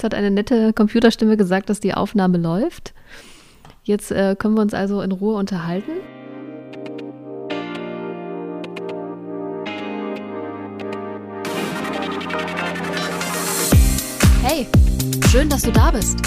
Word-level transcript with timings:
Jetzt 0.00 0.04
hat 0.04 0.14
eine 0.14 0.30
nette 0.30 0.72
Computerstimme 0.72 1.36
gesagt, 1.36 1.68
dass 1.68 1.78
die 1.78 1.92
Aufnahme 1.92 2.38
läuft. 2.38 2.94
Jetzt 3.82 4.10
äh, 4.10 4.34
können 4.34 4.54
wir 4.54 4.62
uns 4.62 4.72
also 4.72 5.02
in 5.02 5.12
Ruhe 5.12 5.34
unterhalten. 5.34 5.90
Hey, 14.42 14.66
schön, 15.28 15.50
dass 15.50 15.60
du 15.60 15.70
da 15.70 15.90
bist. 15.90 16.18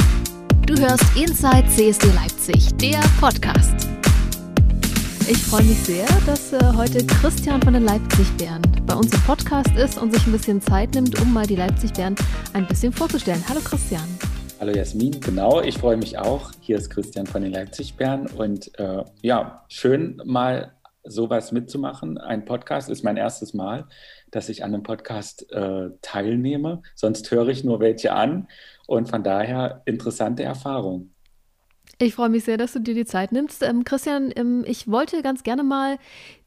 Du 0.68 0.80
hörst 0.80 1.05
Inside 1.18 1.66
CSD 1.68 2.12
Leipzig, 2.14 2.76
der 2.76 3.00
Podcast. 3.20 3.90
Ich 5.30 5.38
freue 5.38 5.64
mich 5.64 5.78
sehr, 5.84 6.05
dass 6.26 6.52
äh, 6.52 6.60
heute 6.76 7.05
Christian 7.08 7.62
von 7.62 7.73
den 7.73 7.84
Leipzig-Bären 7.84 8.62
bei 8.86 8.94
uns 8.94 9.14
im 9.14 9.22
Podcast 9.22 9.73
ist 9.78 9.98
und 9.98 10.14
sich 10.14 10.28
ein 10.28 10.34
bisschen 10.34 10.62
Zeit 10.62 10.96
nimmt, 10.96 11.22
um 11.22 11.32
mal 11.32 11.48
die 11.48 11.55
Leipzig-Bären 11.55 12.16
ein 12.52 12.68
bisschen 12.68 12.92
vorzustellen. 12.92 13.41
Hallo 13.48 13.62
Christian. 13.64 14.04
Hallo 14.59 14.73
Jasmin, 14.73 15.22
genau, 15.22 15.62
ich 15.62 15.78
freue 15.78 15.95
mich 15.95 16.17
auch. 16.17 16.52
Hier 16.59 16.78
ist 16.78 16.90
Christian 16.90 17.26
von 17.26 17.41
den 17.41 17.54
Leipzig-Bären 17.54 18.28
und 18.28 18.78
äh, 18.78 19.05
ja, 19.22 19.64
schön 19.70 20.22
mal 20.26 20.73
sowas 21.05 21.53
mitzumachen. 21.53 22.17
Ein 22.17 22.44
Podcast 22.44 22.90
ist 22.90 23.03
mein 23.03 23.16
erstes 23.16 23.53
Mal, 23.53 23.86
dass 24.30 24.50
ich 24.50 24.66
an 24.66 24.73
einem 24.73 24.84
Podcast 24.84 25.50
äh, 25.53 25.92
teilnehme. 26.02 26.81
Sonst 26.95 27.31
höre 27.31 27.48
ich 27.48 27.64
nur 27.64 27.80
welche 27.80 28.12
an 28.12 28.50
und 28.88 29.09
von 29.09 29.23
daher 29.23 29.84
interessante 29.86 30.44
Erfahrung. 30.44 31.12
Ich 32.03 32.16
freue 32.16 32.30
mich 32.30 32.43
sehr, 32.43 32.57
dass 32.57 32.73
du 32.73 32.80
dir 32.80 32.95
die 32.95 33.05
Zeit 33.05 33.31
nimmst. 33.31 33.63
Ähm, 33.63 33.85
Christian, 33.85 34.31
ähm, 34.35 34.66
ich 34.67 34.89
wollte 34.89 35.21
ganz 35.21 35.44
gerne 35.44 35.63
mal 35.63 35.98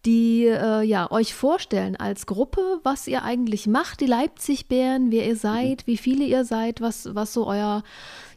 die, 0.04 0.44
äh, 0.44 0.82
ja, 0.82 1.10
euch 1.10 1.34
vorstellen 1.34 1.96
als 1.96 2.26
Gruppe, 2.26 2.60
was 2.82 3.08
ihr 3.08 3.22
eigentlich 3.22 3.66
macht, 3.66 4.00
die 4.00 4.06
Leipzig-Bären, 4.06 5.10
wer 5.10 5.26
ihr 5.26 5.36
seid, 5.36 5.82
mhm. 5.82 5.86
wie 5.86 5.96
viele 5.96 6.24
ihr 6.24 6.44
seid, 6.44 6.82
was, 6.82 7.14
was 7.14 7.32
so 7.32 7.46
euer, 7.46 7.82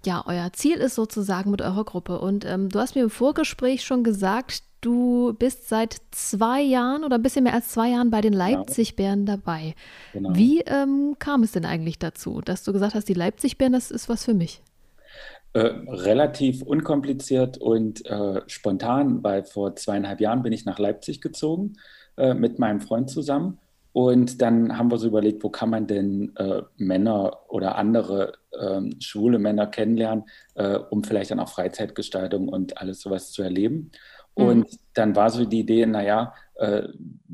ja, 0.05 0.23
euer 0.27 0.53
Ziel 0.53 0.77
ist 0.77 0.95
sozusagen 0.95 1.51
mit 1.51 1.61
eurer 1.61 1.83
Gruppe. 1.83 2.19
Und 2.19 2.45
ähm, 2.45 2.69
du 2.69 2.79
hast 2.79 2.95
mir 2.95 3.03
im 3.03 3.09
Vorgespräch 3.09 3.83
schon 3.83 4.05
gesagt, 4.05 4.63
du 4.79 5.33
bist 5.37 5.67
seit 5.67 5.97
zwei 6.11 6.61
Jahren 6.61 7.03
oder 7.03 7.17
ein 7.17 7.21
bisschen 7.21 7.43
mehr 7.43 7.53
als 7.53 7.67
zwei 7.67 7.89
Jahren 7.89 8.11
bei 8.11 8.21
den 8.21 8.31
genau. 8.31 8.45
Leipzig-Bären 8.45 9.25
dabei. 9.25 9.75
Genau. 10.13 10.33
Wie 10.35 10.61
ähm, 10.61 11.17
kam 11.19 11.43
es 11.43 11.51
denn 11.51 11.65
eigentlich 11.65 11.99
dazu, 11.99 12.39
dass 12.39 12.63
du 12.63 12.71
gesagt 12.71 12.95
hast, 12.95 13.09
die 13.09 13.13
Leipzig-Bären, 13.13 13.73
das 13.73 13.91
ist 13.91 14.07
was 14.07 14.23
für 14.23 14.33
mich? 14.33 14.61
Äh, 15.53 15.71
relativ 15.87 16.61
unkompliziert 16.61 17.57
und 17.57 18.05
äh, 18.05 18.41
spontan, 18.45 19.23
weil 19.23 19.43
vor 19.43 19.75
zweieinhalb 19.75 20.21
Jahren 20.21 20.43
bin 20.43 20.53
ich 20.53 20.63
nach 20.65 20.77
Leipzig 20.77 21.21
gezogen 21.21 21.73
äh, 22.17 22.35
mit 22.35 22.59
meinem 22.59 22.81
Freund 22.81 23.09
zusammen. 23.09 23.57
Und 23.91 24.43
dann 24.43 24.77
haben 24.77 24.91
wir 24.91 24.99
so 24.99 25.07
überlegt, 25.07 25.43
wo 25.43 25.49
kann 25.49 25.71
man 25.71 25.87
denn 25.87 26.35
äh, 26.35 26.61
Männer 26.77 27.39
oder 27.47 27.77
andere 27.77 28.33
ähm, 28.61 28.97
schwule 28.99 29.39
Männer 29.39 29.65
kennenlernen, 29.65 30.25
äh, 30.53 30.77
um 30.77 31.03
vielleicht 31.03 31.31
dann 31.31 31.39
auch 31.39 31.49
Freizeitgestaltung 31.49 32.47
und 32.47 32.79
alles 32.79 33.01
sowas 33.01 33.31
zu 33.31 33.41
erleben. 33.41 33.89
Mhm. 34.37 34.45
Und 34.45 34.67
dann 34.93 35.15
war 35.15 35.31
so 35.31 35.45
die 35.45 35.61
Idee, 35.61 35.87
naja, 35.87 36.35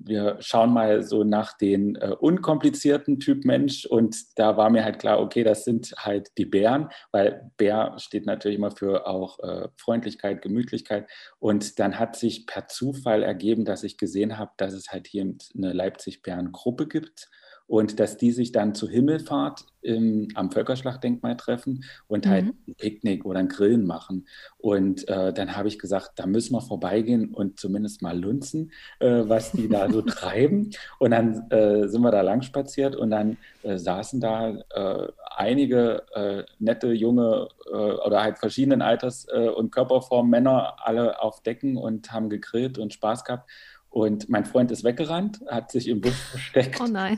wir 0.08 0.38
schauen 0.40 0.72
mal 0.74 1.04
so 1.04 1.24
nach 1.24 1.58
den 1.58 1.96
äh, 1.96 2.16
unkomplizierten 2.20 3.20
Typ 3.20 3.46
Mensch 3.46 3.86
und 3.86 4.38
da 4.38 4.58
war 4.58 4.70
mir 4.70 4.84
halt 4.84 5.00
klar, 5.00 5.20
okay, 5.20 5.44
das 5.44 5.64
sind 5.64 5.94
halt 5.98 6.32
die 6.38 6.46
Bären, 6.46 6.90
weil 7.12 7.52
Bär 7.58 7.96
steht 7.98 8.26
natürlich 8.26 8.58
immer 8.58 8.72
für 8.72 9.08
auch 9.08 9.40
äh, 9.40 9.68
Freundlichkeit, 9.78 10.42
Gemütlichkeit 10.42 11.10
und 11.40 11.80
dann 11.80 12.00
hat 12.00 12.16
sich 12.16 12.46
per 12.48 12.68
Zufall 12.68 13.24
ergeben, 13.24 13.66
dass 13.66 13.84
ich 13.84 13.98
gesehen 13.98 14.38
habe, 14.38 14.52
dass 14.58 14.74
es 14.74 14.92
halt 14.92 15.08
hier 15.08 15.24
eine 15.56 15.74
Leipzig-Bären-Gruppe 15.74 16.88
gibt 16.88 17.30
und 17.68 18.00
dass 18.00 18.18
die 18.18 18.32
sich 18.32 18.52
dann 18.52 18.76
zur 18.76 18.90
Himmelfahrt 18.90 19.66
im, 19.82 20.28
am 20.36 20.52
Völkerschlachtdenkmal 20.52 21.36
treffen 21.38 21.84
und 22.08 22.28
halt 22.28 22.46
mhm. 22.46 22.48
halt 22.50 22.68
ein 22.68 22.76
Picknick 22.76 23.26
oder 23.26 23.40
ein 23.40 23.48
Grillen 23.48 23.86
machen. 23.86 24.28
Und 24.58 25.08
äh, 25.08 25.34
dann 25.34 25.56
habe 25.56 25.68
ich 25.68 25.80
gesagt, 25.80 26.14
da 26.16 26.28
müssen 26.28 26.54
wir 26.54 26.62
vorbeigehen 26.62 27.34
und 27.34 27.60
zumindest 27.60 28.02
mal 28.02 28.18
lunzen, 28.20 28.72
äh, 29.00 29.24
was 29.26 29.52
die 29.52 29.68
da 29.68 29.90
so 29.90 30.02
treiben. 30.06 30.72
Und 31.00 31.12
dann 31.12 31.50
äh, 31.50 31.88
sind 31.88 32.02
wir 32.02 32.12
da 32.12 32.22
lang 32.22 32.42
spaziert 32.44 32.96
und 32.96 33.12
dann 33.12 33.38
äh, 33.64 33.78
saßen 33.78 34.20
da 34.20 34.50
äh, 34.50 35.08
einige 35.36 36.04
äh, 36.14 36.44
nette 36.60 36.92
junge 36.94 37.50
oder 37.66 38.22
halt 38.22 38.38
verschiedenen 38.38 38.82
Alters- 38.82 39.26
und 39.26 39.72
Körperformen 39.72 40.30
Männer 40.30 40.76
alle 40.84 41.22
auf 41.22 41.42
Decken 41.42 41.78
und 41.78 42.12
haben 42.12 42.30
gegrillt 42.30 42.78
und 42.78 42.94
Spaß 42.94 43.26
gehabt. 43.26 43.50
Und 43.90 44.30
mein 44.30 44.46
Freund 44.46 44.72
ist 44.72 44.84
weggerannt, 44.84 45.42
hat 45.48 45.72
sich 45.72 45.88
im 45.88 46.00
Bus 46.00 46.16
versteckt. 46.16 46.80
Oh 46.80 46.88
nein. 46.88 47.18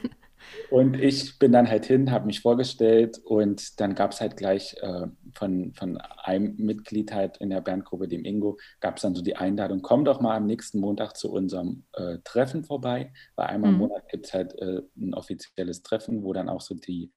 Und 0.69 0.99
ich 0.99 1.39
bin 1.39 1.51
dann 1.51 1.69
halt 1.69 1.85
hin, 1.85 2.11
habe 2.11 2.25
mich 2.25 2.41
vorgestellt 2.41 3.19
und 3.23 3.79
dann 3.79 3.95
gab 3.95 4.11
es 4.11 4.19
halt 4.19 4.35
gleich 4.35 4.75
äh, 4.81 5.07
von, 5.33 5.73
von 5.73 5.97
einem 5.97 6.55
Mitglied 6.57 7.13
halt 7.13 7.37
in 7.37 7.49
der 7.49 7.61
Bandgruppe, 7.61 8.07
dem 8.07 8.25
Ingo, 8.25 8.57
gab 8.81 8.97
es 8.97 9.03
dann 9.03 9.15
so 9.15 9.21
die 9.21 9.37
Einladung, 9.37 9.81
komm 9.81 10.03
doch 10.03 10.19
mal 10.19 10.35
am 10.35 10.45
nächsten 10.45 10.79
Montag 10.79 11.15
zu 11.15 11.31
unserem 11.31 11.83
äh, 11.93 12.17
Treffen 12.23 12.63
vorbei. 12.63 13.13
Weil 13.35 13.47
einmal 13.47 13.71
mhm. 13.71 13.75
im 13.75 13.79
Monat 13.79 14.09
gibt 14.09 14.27
es 14.27 14.33
halt 14.33 14.59
äh, 14.59 14.81
ein 14.97 15.13
offizielles 15.13 15.83
Treffen, 15.83 16.23
wo 16.23 16.33
dann 16.33 16.49
auch 16.49 16.61
so 16.61 16.75
die, 16.75 17.13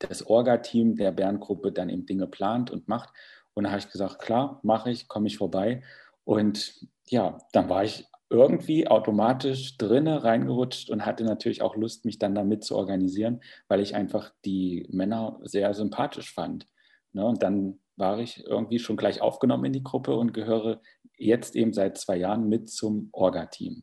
das 0.00 0.26
Orga-Team 0.26 0.96
der 0.96 1.12
Bandgruppe 1.12 1.70
dann 1.72 1.90
eben 1.90 2.06
Dinge 2.06 2.26
plant 2.26 2.70
und 2.70 2.88
macht. 2.88 3.10
Und 3.54 3.64
da 3.64 3.70
habe 3.70 3.80
ich 3.80 3.90
gesagt, 3.90 4.18
klar, 4.18 4.60
mache 4.62 4.90
ich, 4.90 5.06
komme 5.06 5.28
ich 5.28 5.38
vorbei. 5.38 5.82
Und 6.24 6.86
ja, 7.08 7.38
dann 7.52 7.68
war 7.68 7.84
ich 7.84 8.09
irgendwie 8.30 8.86
automatisch 8.86 9.76
drinne 9.76 10.22
reingerutscht 10.22 10.88
und 10.88 11.04
hatte 11.04 11.24
natürlich 11.24 11.62
auch 11.62 11.76
Lust, 11.76 12.04
mich 12.04 12.18
dann 12.18 12.34
damit 12.34 12.64
zu 12.64 12.76
organisieren, 12.76 13.40
weil 13.66 13.80
ich 13.80 13.96
einfach 13.96 14.32
die 14.44 14.86
Männer 14.90 15.40
sehr 15.42 15.74
sympathisch 15.74 16.32
fand. 16.32 16.66
Ne? 17.12 17.26
Und 17.26 17.42
dann 17.42 17.80
war 17.96 18.20
ich 18.20 18.46
irgendwie 18.46 18.78
schon 18.78 18.96
gleich 18.96 19.20
aufgenommen 19.20 19.66
in 19.66 19.72
die 19.72 19.82
Gruppe 19.82 20.14
und 20.14 20.32
gehöre 20.32 20.80
jetzt 21.18 21.56
eben 21.56 21.72
seit 21.72 21.98
zwei 21.98 22.16
Jahren 22.16 22.48
mit 22.48 22.70
zum 22.70 23.10
Orga-Team. 23.12 23.82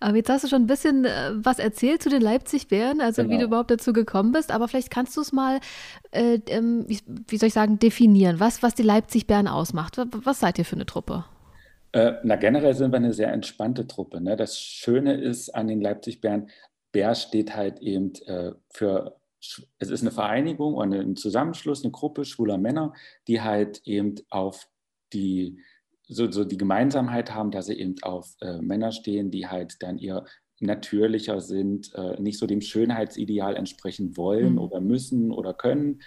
Aber 0.00 0.16
jetzt 0.16 0.28
hast 0.28 0.44
du 0.44 0.48
schon 0.48 0.62
ein 0.62 0.66
bisschen 0.66 1.04
äh, 1.04 1.32
was 1.34 1.58
erzählt 1.58 2.02
zu 2.02 2.08
den 2.08 2.22
Leipzig-Bären, 2.22 3.00
also 3.00 3.22
genau. 3.22 3.34
wie 3.34 3.38
du 3.38 3.44
überhaupt 3.44 3.70
dazu 3.70 3.92
gekommen 3.92 4.32
bist. 4.32 4.50
Aber 4.50 4.66
vielleicht 4.66 4.90
kannst 4.90 5.16
du 5.16 5.20
es 5.20 5.32
mal, 5.32 5.60
äh, 6.10 6.40
ähm, 6.46 6.84
wie, 6.88 6.98
wie, 7.28 7.36
soll 7.36 7.48
ich 7.48 7.54
sagen, 7.54 7.78
definieren, 7.78 8.40
was, 8.40 8.62
was 8.62 8.74
die 8.74 8.82
Leipzig-Bären 8.82 9.48
ausmacht. 9.48 10.00
Was 10.24 10.40
seid 10.40 10.58
ihr 10.58 10.64
für 10.64 10.76
eine 10.76 10.86
Truppe? 10.86 11.24
Äh, 11.92 12.14
na, 12.22 12.36
generell 12.36 12.74
sind 12.74 12.92
wir 12.92 12.96
eine 12.96 13.12
sehr 13.12 13.32
entspannte 13.32 13.86
Truppe. 13.86 14.20
Ne? 14.20 14.36
Das 14.36 14.58
Schöne 14.58 15.14
ist 15.14 15.50
an 15.50 15.68
den 15.68 15.80
Leipzig-Bären, 15.80 16.48
Bär 16.90 17.14
steht 17.14 17.54
halt 17.56 17.80
eben 17.80 18.12
äh, 18.26 18.52
für, 18.70 19.16
es 19.40 19.90
ist 19.90 20.02
eine 20.02 20.10
Vereinigung 20.10 20.74
und 20.74 20.92
ein 20.92 21.16
Zusammenschluss, 21.16 21.82
eine 21.82 21.90
Gruppe 21.90 22.24
schwuler 22.24 22.58
Männer, 22.58 22.92
die 23.28 23.40
halt 23.40 23.82
eben 23.84 24.16
auf 24.28 24.68
die, 25.12 25.58
so, 26.06 26.30
so 26.30 26.44
die 26.44 26.58
Gemeinsamkeit 26.58 27.34
haben, 27.34 27.50
dass 27.50 27.66
sie 27.66 27.78
eben 27.78 27.96
auf 28.02 28.36
äh, 28.40 28.58
Männer 28.58 28.92
stehen, 28.92 29.30
die 29.30 29.46
halt 29.46 29.82
dann 29.82 29.98
ihr 29.98 30.24
natürlicher 30.60 31.40
sind, 31.40 31.92
äh, 31.94 32.20
nicht 32.20 32.38
so 32.38 32.46
dem 32.46 32.60
Schönheitsideal 32.60 33.56
entsprechen 33.56 34.16
wollen 34.16 34.52
mhm. 34.52 34.58
oder 34.58 34.80
müssen 34.80 35.32
oder 35.32 35.54
können 35.54 36.02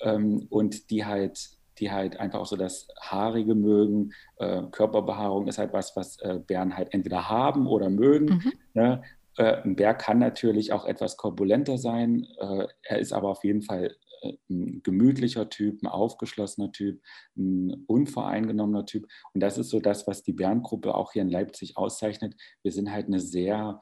ähm, 0.00 0.46
und 0.48 0.90
die 0.90 1.04
halt 1.04 1.57
die 1.80 1.90
halt 1.90 2.18
einfach 2.18 2.40
auch 2.40 2.46
so 2.46 2.56
das 2.56 2.88
Haarige 3.00 3.54
mögen. 3.54 4.12
Äh, 4.36 4.62
Körperbehaarung 4.70 5.46
ist 5.46 5.58
halt 5.58 5.72
was, 5.72 5.96
was 5.96 6.18
äh, 6.20 6.40
Bären 6.46 6.76
halt 6.76 6.92
entweder 6.92 7.28
haben 7.28 7.66
oder 7.66 7.90
mögen. 7.90 8.26
Mhm. 8.26 8.52
Ne? 8.74 9.02
Äh, 9.36 9.62
ein 9.62 9.76
Bär 9.76 9.94
kann 9.94 10.18
natürlich 10.18 10.72
auch 10.72 10.84
etwas 10.84 11.16
korpulenter 11.16 11.78
sein. 11.78 12.26
Äh, 12.38 12.66
er 12.82 12.98
ist 12.98 13.12
aber 13.12 13.28
auf 13.30 13.44
jeden 13.44 13.62
Fall 13.62 13.96
äh, 14.22 14.32
ein 14.50 14.82
gemütlicher 14.82 15.48
Typ, 15.48 15.82
ein 15.82 15.86
aufgeschlossener 15.86 16.72
Typ, 16.72 17.00
ein 17.36 17.84
unvoreingenommener 17.86 18.84
Typ. 18.84 19.06
Und 19.32 19.42
das 19.42 19.56
ist 19.56 19.70
so 19.70 19.80
das, 19.80 20.06
was 20.06 20.22
die 20.22 20.32
Bärengruppe 20.32 20.94
auch 20.94 21.12
hier 21.12 21.22
in 21.22 21.30
Leipzig 21.30 21.76
auszeichnet. 21.76 22.34
Wir 22.62 22.72
sind 22.72 22.90
halt 22.92 23.06
eine 23.06 23.20
sehr 23.20 23.80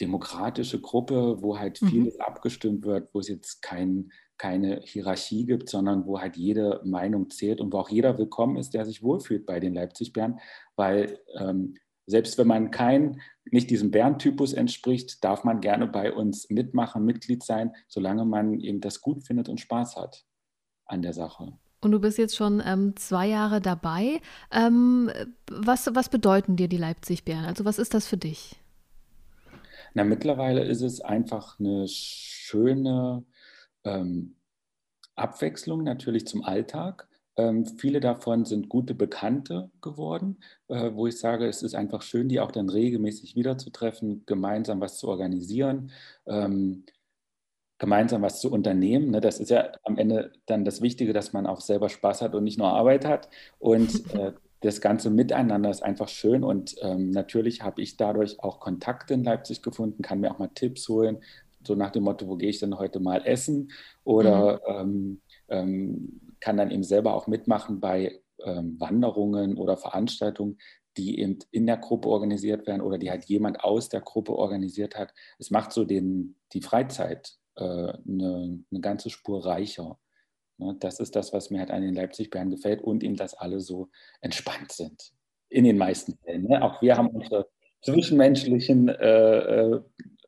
demokratische 0.00 0.80
Gruppe, 0.80 1.36
wo 1.40 1.58
halt 1.58 1.80
mhm. 1.82 1.88
vieles 1.88 2.14
mhm. 2.14 2.22
abgestimmt 2.22 2.84
wird, 2.84 3.08
wo 3.12 3.20
es 3.20 3.28
jetzt 3.28 3.62
kein 3.62 4.10
keine 4.38 4.80
Hierarchie 4.84 5.46
gibt, 5.46 5.68
sondern 5.68 6.06
wo 6.06 6.20
halt 6.20 6.36
jede 6.36 6.80
Meinung 6.84 7.30
zählt 7.30 7.60
und 7.60 7.72
wo 7.72 7.78
auch 7.78 7.88
jeder 7.88 8.18
willkommen 8.18 8.56
ist, 8.56 8.74
der 8.74 8.84
sich 8.84 9.02
wohlfühlt 9.02 9.46
bei 9.46 9.60
den 9.60 9.74
Leipzig-Bären, 9.74 10.40
weil 10.76 11.18
ähm, 11.38 11.74
selbst 12.06 12.36
wenn 12.36 12.46
man 12.46 12.70
kein, 12.70 13.20
nicht 13.50 13.70
diesem 13.70 13.90
Bärentypus 13.90 14.52
entspricht, 14.52 15.24
darf 15.24 15.44
man 15.44 15.60
gerne 15.60 15.86
bei 15.86 16.12
uns 16.12 16.50
mitmachen, 16.50 17.04
Mitglied 17.04 17.42
sein, 17.42 17.72
solange 17.88 18.24
man 18.24 18.60
eben 18.60 18.80
das 18.80 19.00
gut 19.00 19.24
findet 19.24 19.48
und 19.48 19.60
Spaß 19.60 19.96
hat 19.96 20.24
an 20.86 21.02
der 21.02 21.12
Sache. 21.12 21.52
Und 21.80 21.92
du 21.92 22.00
bist 22.00 22.18
jetzt 22.18 22.36
schon 22.36 22.62
ähm, 22.64 22.96
zwei 22.96 23.28
Jahre 23.28 23.60
dabei. 23.60 24.20
Ähm, 24.50 25.10
was, 25.50 25.90
was 25.94 26.08
bedeuten 26.08 26.56
dir 26.56 26.68
die 26.68 26.78
Leipzig-Bären? 26.78 27.44
Also 27.44 27.64
was 27.64 27.78
ist 27.78 27.94
das 27.94 28.06
für 28.06 28.16
dich? 28.16 28.56
Na, 29.92 30.02
mittlerweile 30.02 30.64
ist 30.64 30.80
es 30.80 31.00
einfach 31.00 31.60
eine 31.60 31.86
schöne 31.86 33.24
ähm, 33.84 34.36
Abwechslung 35.16 35.84
natürlich 35.84 36.26
zum 36.26 36.44
Alltag. 36.44 37.08
Ähm, 37.36 37.66
viele 37.66 38.00
davon 38.00 38.44
sind 38.44 38.68
gute 38.68 38.94
Bekannte 38.94 39.70
geworden, 39.80 40.38
äh, 40.68 40.92
wo 40.94 41.06
ich 41.06 41.18
sage, 41.18 41.46
es 41.46 41.62
ist 41.62 41.74
einfach 41.74 42.02
schön, 42.02 42.28
die 42.28 42.40
auch 42.40 42.52
dann 42.52 42.68
regelmäßig 42.68 43.34
wiederzutreffen, 43.34 44.24
gemeinsam 44.26 44.80
was 44.80 44.98
zu 44.98 45.08
organisieren. 45.08 45.90
Ähm, 46.26 46.84
gemeinsam 47.78 48.22
was 48.22 48.40
zu 48.40 48.50
unternehmen. 48.50 49.10
Ne? 49.10 49.20
Das 49.20 49.40
ist 49.40 49.50
ja 49.50 49.72
am 49.82 49.98
Ende 49.98 50.32
dann 50.46 50.64
das 50.64 50.80
Wichtige, 50.80 51.12
dass 51.12 51.32
man 51.32 51.46
auch 51.46 51.60
selber 51.60 51.88
Spaß 51.88 52.22
hat 52.22 52.34
und 52.34 52.44
nicht 52.44 52.58
nur 52.58 52.68
Arbeit 52.68 53.04
hat. 53.04 53.28
Und 53.58 53.90
äh, 54.14 54.32
das 54.60 54.80
ganze 54.80 55.10
Miteinander 55.10 55.68
ist 55.68 55.82
einfach 55.82 56.08
schön 56.08 56.42
und 56.42 56.76
ähm, 56.80 57.10
natürlich 57.10 57.62
habe 57.62 57.82
ich 57.82 57.98
dadurch 57.98 58.40
auch 58.40 58.60
Kontakte 58.60 59.12
in 59.12 59.22
Leipzig 59.22 59.60
gefunden, 59.60 60.00
kann 60.00 60.20
mir 60.20 60.30
auch 60.30 60.38
mal 60.38 60.48
Tipps 60.54 60.88
holen, 60.88 61.18
so 61.66 61.74
nach 61.74 61.90
dem 61.90 62.04
Motto, 62.04 62.28
wo 62.28 62.36
gehe 62.36 62.50
ich 62.50 62.60
denn 62.60 62.78
heute 62.78 63.00
mal 63.00 63.24
essen 63.24 63.72
oder 64.04 64.60
mhm. 64.68 64.74
ähm, 64.74 65.20
ähm, 65.48 66.20
kann 66.40 66.56
dann 66.56 66.70
eben 66.70 66.84
selber 66.84 67.14
auch 67.14 67.26
mitmachen 67.26 67.80
bei 67.80 68.20
ähm, 68.44 68.78
Wanderungen 68.78 69.56
oder 69.56 69.76
Veranstaltungen, 69.76 70.58
die 70.96 71.18
eben 71.20 71.38
in 71.50 71.66
der 71.66 71.76
Gruppe 71.76 72.08
organisiert 72.08 72.66
werden 72.66 72.82
oder 72.82 72.98
die 72.98 73.10
halt 73.10 73.24
jemand 73.24 73.64
aus 73.64 73.88
der 73.88 74.00
Gruppe 74.00 74.36
organisiert 74.36 74.96
hat. 74.96 75.12
Es 75.38 75.50
macht 75.50 75.72
so 75.72 75.84
den, 75.84 76.36
die 76.52 76.60
Freizeit 76.60 77.36
äh, 77.56 77.62
eine, 77.62 78.60
eine 78.70 78.80
ganze 78.80 79.10
Spur 79.10 79.44
reicher. 79.44 79.98
Ne, 80.58 80.76
das 80.78 81.00
ist 81.00 81.16
das, 81.16 81.32
was 81.32 81.50
mir 81.50 81.60
halt 81.60 81.70
an 81.70 81.82
den 81.82 81.94
Leipzig-Bären 81.94 82.50
gefällt 82.50 82.82
und 82.82 83.02
eben, 83.02 83.16
dass 83.16 83.34
alle 83.34 83.60
so 83.60 83.88
entspannt 84.20 84.72
sind. 84.72 85.12
In 85.48 85.64
den 85.64 85.78
meisten 85.78 86.16
Fällen. 86.18 86.44
Ne? 86.44 86.62
Auch 86.62 86.80
wir 86.82 86.96
haben 86.96 87.08
unsere 87.08 87.48
zwischenmenschlichen 87.82 88.88
äh, 88.88 89.38
äh, 89.38 89.80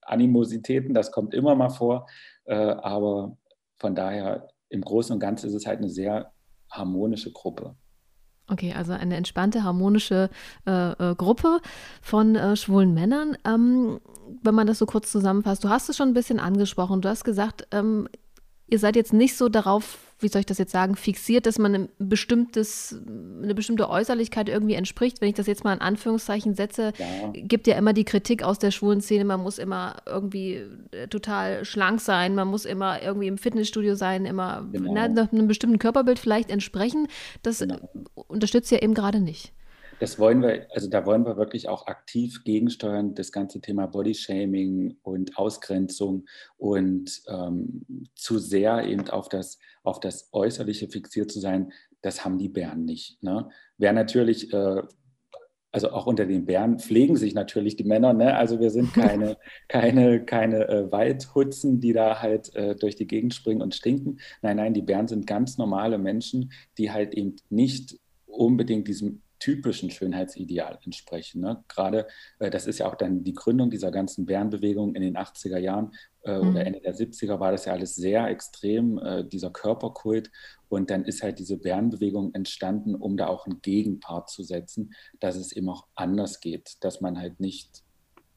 Animositäten, 0.06 0.94
das 0.94 1.12
kommt 1.12 1.34
immer 1.34 1.54
mal 1.54 1.70
vor. 1.70 2.06
Äh, 2.44 2.54
aber 2.54 3.36
von 3.78 3.94
daher, 3.94 4.48
im 4.68 4.80
Großen 4.80 5.12
und 5.14 5.20
Ganzen 5.20 5.48
ist 5.48 5.54
es 5.54 5.66
halt 5.66 5.78
eine 5.78 5.88
sehr 5.88 6.32
harmonische 6.70 7.32
Gruppe. 7.32 7.76
Okay, 8.48 8.72
also 8.72 8.92
eine 8.92 9.16
entspannte, 9.16 9.64
harmonische 9.64 10.30
äh, 10.66 10.92
äh, 10.92 11.14
Gruppe 11.16 11.60
von 12.00 12.36
äh, 12.36 12.56
schwulen 12.56 12.94
Männern. 12.94 13.36
Ähm, 13.44 14.00
wenn 14.42 14.54
man 14.54 14.68
das 14.68 14.78
so 14.78 14.86
kurz 14.86 15.10
zusammenfasst, 15.10 15.64
du 15.64 15.68
hast 15.68 15.88
es 15.88 15.96
schon 15.96 16.08
ein 16.08 16.14
bisschen 16.14 16.38
angesprochen. 16.38 17.00
Du 17.00 17.08
hast 17.08 17.24
gesagt, 17.24 17.66
ähm, 17.72 18.08
ihr 18.68 18.78
seid 18.78 18.94
jetzt 18.94 19.12
nicht 19.12 19.36
so 19.36 19.48
darauf, 19.48 20.05
wie 20.18 20.28
soll 20.28 20.40
ich 20.40 20.46
das 20.46 20.58
jetzt 20.58 20.72
sagen, 20.72 20.96
fixiert, 20.96 21.46
dass 21.46 21.58
man 21.58 21.74
ein 21.74 21.88
bestimmtes, 21.98 22.98
eine 23.42 23.54
bestimmte 23.54 23.90
Äußerlichkeit 23.90 24.48
irgendwie 24.48 24.74
entspricht. 24.74 25.20
Wenn 25.20 25.28
ich 25.28 25.34
das 25.34 25.46
jetzt 25.46 25.64
mal 25.64 25.74
in 25.74 25.80
Anführungszeichen 25.80 26.54
setze, 26.54 26.92
ja. 26.98 27.32
gibt 27.32 27.66
ja 27.66 27.76
immer 27.76 27.92
die 27.92 28.04
Kritik 28.04 28.42
aus 28.42 28.58
der 28.58 28.70
schwulen 28.70 29.00
Szene, 29.00 29.24
man 29.24 29.40
muss 29.40 29.58
immer 29.58 29.96
irgendwie 30.06 30.62
äh, 30.92 31.08
total 31.08 31.64
schlank 31.64 32.00
sein, 32.00 32.34
man 32.34 32.48
muss 32.48 32.64
immer 32.64 33.02
irgendwie 33.02 33.26
im 33.26 33.38
Fitnessstudio 33.38 33.94
sein, 33.94 34.24
immer 34.24 34.66
genau. 34.72 34.92
ne, 34.92 35.28
einem 35.30 35.48
bestimmten 35.48 35.78
Körperbild 35.78 36.18
vielleicht 36.18 36.50
entsprechen. 36.50 37.08
Das 37.42 37.58
genau. 37.58 37.76
unterstützt 38.14 38.70
ja 38.70 38.78
eben 38.78 38.94
gerade 38.94 39.20
nicht. 39.20 39.52
Das 39.98 40.18
wollen 40.18 40.42
wir, 40.42 40.66
also 40.74 40.88
da 40.88 41.06
wollen 41.06 41.24
wir 41.24 41.36
wirklich 41.36 41.68
auch 41.68 41.86
aktiv 41.86 42.44
gegensteuern, 42.44 43.14
das 43.14 43.32
ganze 43.32 43.60
Thema 43.60 43.86
Bodyshaming 43.86 44.98
und 45.02 45.38
Ausgrenzung 45.38 46.26
und 46.58 47.22
ähm, 47.28 47.86
zu 48.14 48.38
sehr 48.38 48.84
eben 48.84 49.08
auf 49.08 49.28
das, 49.28 49.58
auf 49.82 50.00
das 50.00 50.28
Äußerliche 50.32 50.88
fixiert 50.88 51.30
zu 51.30 51.40
sein, 51.40 51.72
das 52.02 52.24
haben 52.24 52.38
die 52.38 52.48
Bären 52.48 52.84
nicht. 52.84 53.22
Ne? 53.22 53.48
Wer 53.78 53.94
natürlich, 53.94 54.52
äh, 54.52 54.82
also 55.72 55.90
auch 55.90 56.06
unter 56.06 56.26
den 56.26 56.44
Bären 56.44 56.78
pflegen 56.78 57.16
sich 57.16 57.34
natürlich 57.34 57.76
die 57.76 57.84
Männer, 57.84 58.12
ne? 58.12 58.36
also 58.36 58.60
wir 58.60 58.70
sind 58.70 58.92
keine, 58.92 59.38
keine, 59.68 60.24
keine 60.24 60.68
äh, 60.68 60.92
Waldhutzen, 60.92 61.80
die 61.80 61.94
da 61.94 62.20
halt 62.20 62.54
äh, 62.54 62.76
durch 62.76 62.96
die 62.96 63.06
Gegend 63.06 63.34
springen 63.34 63.62
und 63.62 63.74
stinken. 63.74 64.18
Nein, 64.42 64.58
nein, 64.58 64.74
die 64.74 64.82
Bären 64.82 65.08
sind 65.08 65.26
ganz 65.26 65.56
normale 65.56 65.96
Menschen, 65.96 66.52
die 66.76 66.92
halt 66.92 67.14
eben 67.14 67.36
nicht 67.48 67.98
unbedingt 68.26 68.88
diesem 68.88 69.22
typischen 69.38 69.90
Schönheitsideal 69.90 70.78
entsprechen. 70.84 71.40
Ne? 71.40 71.64
Gerade, 71.68 72.06
äh, 72.38 72.50
das 72.50 72.66
ist 72.66 72.78
ja 72.78 72.88
auch 72.88 72.94
dann 72.94 73.24
die 73.24 73.34
Gründung 73.34 73.70
dieser 73.70 73.90
ganzen 73.90 74.26
Bärenbewegung 74.26 74.94
in 74.94 75.02
den 75.02 75.16
80er 75.16 75.58
Jahren 75.58 75.92
äh, 76.24 76.38
mhm. 76.38 76.50
oder 76.50 76.66
Ende 76.66 76.80
der 76.80 76.94
70er 76.94 77.40
war 77.40 77.52
das 77.52 77.64
ja 77.64 77.72
alles 77.72 77.94
sehr 77.94 78.26
extrem, 78.28 78.98
äh, 78.98 79.24
dieser 79.24 79.50
Körperkult. 79.50 80.30
Und 80.68 80.90
dann 80.90 81.04
ist 81.04 81.22
halt 81.22 81.38
diese 81.38 81.58
Bärenbewegung 81.58 82.34
entstanden, 82.34 82.94
um 82.94 83.16
da 83.16 83.28
auch 83.28 83.46
einen 83.46 83.60
Gegenpart 83.62 84.30
zu 84.30 84.42
setzen, 84.42 84.92
dass 85.20 85.36
es 85.36 85.52
eben 85.52 85.68
auch 85.68 85.86
anders 85.94 86.40
geht, 86.40 86.76
dass 86.80 87.00
man 87.00 87.18
halt 87.18 87.40
nicht 87.40 87.84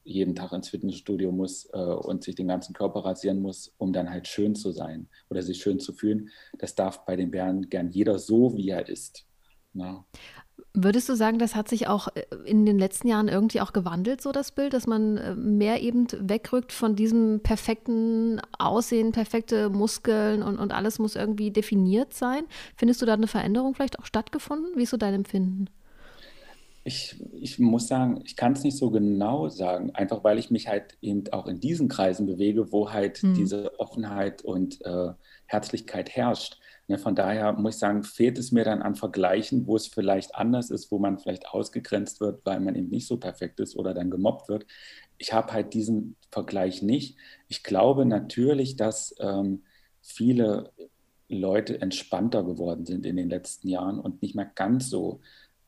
jeden 0.04 0.34
Tag 0.34 0.52
ins 0.52 0.68
Fitnessstudio 0.68 1.32
muss 1.32 1.68
äh, 1.72 1.78
und 1.78 2.24
sich 2.24 2.34
den 2.34 2.48
ganzen 2.48 2.72
Körper 2.72 3.04
rasieren 3.04 3.40
muss, 3.40 3.72
um 3.78 3.92
dann 3.92 4.10
halt 4.10 4.28
schön 4.28 4.54
zu 4.54 4.72
sein 4.72 5.08
oder 5.28 5.42
sich 5.42 5.60
schön 5.62 5.78
zu 5.78 5.92
fühlen. 5.92 6.30
Das 6.58 6.74
darf 6.74 7.04
bei 7.04 7.16
den 7.16 7.30
Bären 7.30 7.68
gern 7.68 7.90
jeder 7.90 8.18
so, 8.18 8.56
wie 8.56 8.68
er 8.70 8.88
ist. 8.88 9.26
Ja. 9.74 10.04
Würdest 10.74 11.08
du 11.08 11.14
sagen, 11.14 11.38
das 11.38 11.54
hat 11.54 11.68
sich 11.68 11.88
auch 11.88 12.08
äh, 12.14 12.22
in 12.44 12.66
den 12.66 12.78
letzten 12.78 13.08
Jahren 13.08 13.28
irgendwie 13.28 13.60
auch 13.60 13.72
gewandelt, 13.72 14.20
so 14.20 14.32
das 14.32 14.52
Bild, 14.52 14.72
dass 14.72 14.86
man 14.86 15.16
äh, 15.16 15.34
mehr 15.34 15.82
eben 15.82 16.06
wegrückt 16.18 16.72
von 16.72 16.96
diesem 16.96 17.40
perfekten 17.42 18.40
Aussehen, 18.58 19.12
perfekte 19.12 19.70
Muskeln 19.70 20.42
und, 20.42 20.58
und 20.58 20.72
alles 20.72 20.98
muss 20.98 21.16
irgendwie 21.16 21.50
definiert 21.50 22.14
sein? 22.14 22.44
Findest 22.76 23.02
du 23.02 23.06
da 23.06 23.14
eine 23.14 23.26
Veränderung 23.26 23.74
vielleicht 23.74 23.98
auch 23.98 24.06
stattgefunden? 24.06 24.70
Wie 24.76 24.84
ist 24.84 24.90
so 24.90 24.96
dein 24.96 25.14
Empfinden? 25.14 25.66
Ich, 26.84 27.16
ich 27.32 27.58
muss 27.58 27.88
sagen, 27.88 28.22
ich 28.24 28.36
kann 28.36 28.52
es 28.52 28.62
nicht 28.62 28.76
so 28.76 28.90
genau 28.90 29.48
sagen, 29.48 29.94
einfach 29.94 30.24
weil 30.24 30.38
ich 30.38 30.50
mich 30.50 30.66
halt 30.66 30.96
eben 31.02 31.24
auch 31.30 31.46
in 31.46 31.60
diesen 31.60 31.88
Kreisen 31.88 32.26
bewege, 32.26 32.72
wo 32.72 32.90
halt 32.90 33.18
hm. 33.18 33.34
diese 33.34 33.78
Offenheit 33.78 34.42
und 34.42 34.84
äh, 34.86 35.12
Herzlichkeit 35.46 36.10
herrscht. 36.10 36.59
Ne, 36.90 36.98
von 36.98 37.14
daher 37.14 37.52
muss 37.52 37.76
ich 37.76 37.78
sagen, 37.78 38.02
fehlt 38.02 38.36
es 38.36 38.50
mir 38.50 38.64
dann 38.64 38.82
an 38.82 38.96
Vergleichen, 38.96 39.68
wo 39.68 39.76
es 39.76 39.86
vielleicht 39.86 40.34
anders 40.34 40.70
ist, 40.70 40.90
wo 40.90 40.98
man 40.98 41.20
vielleicht 41.20 41.46
ausgegrenzt 41.46 42.20
wird, 42.20 42.44
weil 42.44 42.58
man 42.58 42.74
eben 42.74 42.88
nicht 42.88 43.06
so 43.06 43.16
perfekt 43.16 43.60
ist 43.60 43.76
oder 43.76 43.94
dann 43.94 44.10
gemobbt 44.10 44.48
wird. 44.48 44.66
Ich 45.16 45.32
habe 45.32 45.52
halt 45.52 45.72
diesen 45.72 46.16
Vergleich 46.32 46.82
nicht. 46.82 47.16
Ich 47.46 47.62
glaube 47.62 48.06
natürlich, 48.06 48.74
dass 48.74 49.14
ähm, 49.20 49.62
viele 50.02 50.72
Leute 51.28 51.80
entspannter 51.80 52.42
geworden 52.42 52.84
sind 52.84 53.06
in 53.06 53.14
den 53.14 53.30
letzten 53.30 53.68
Jahren 53.68 54.00
und 54.00 54.20
nicht 54.20 54.34
mehr 54.34 54.50
ganz 54.52 54.90
so 54.90 55.20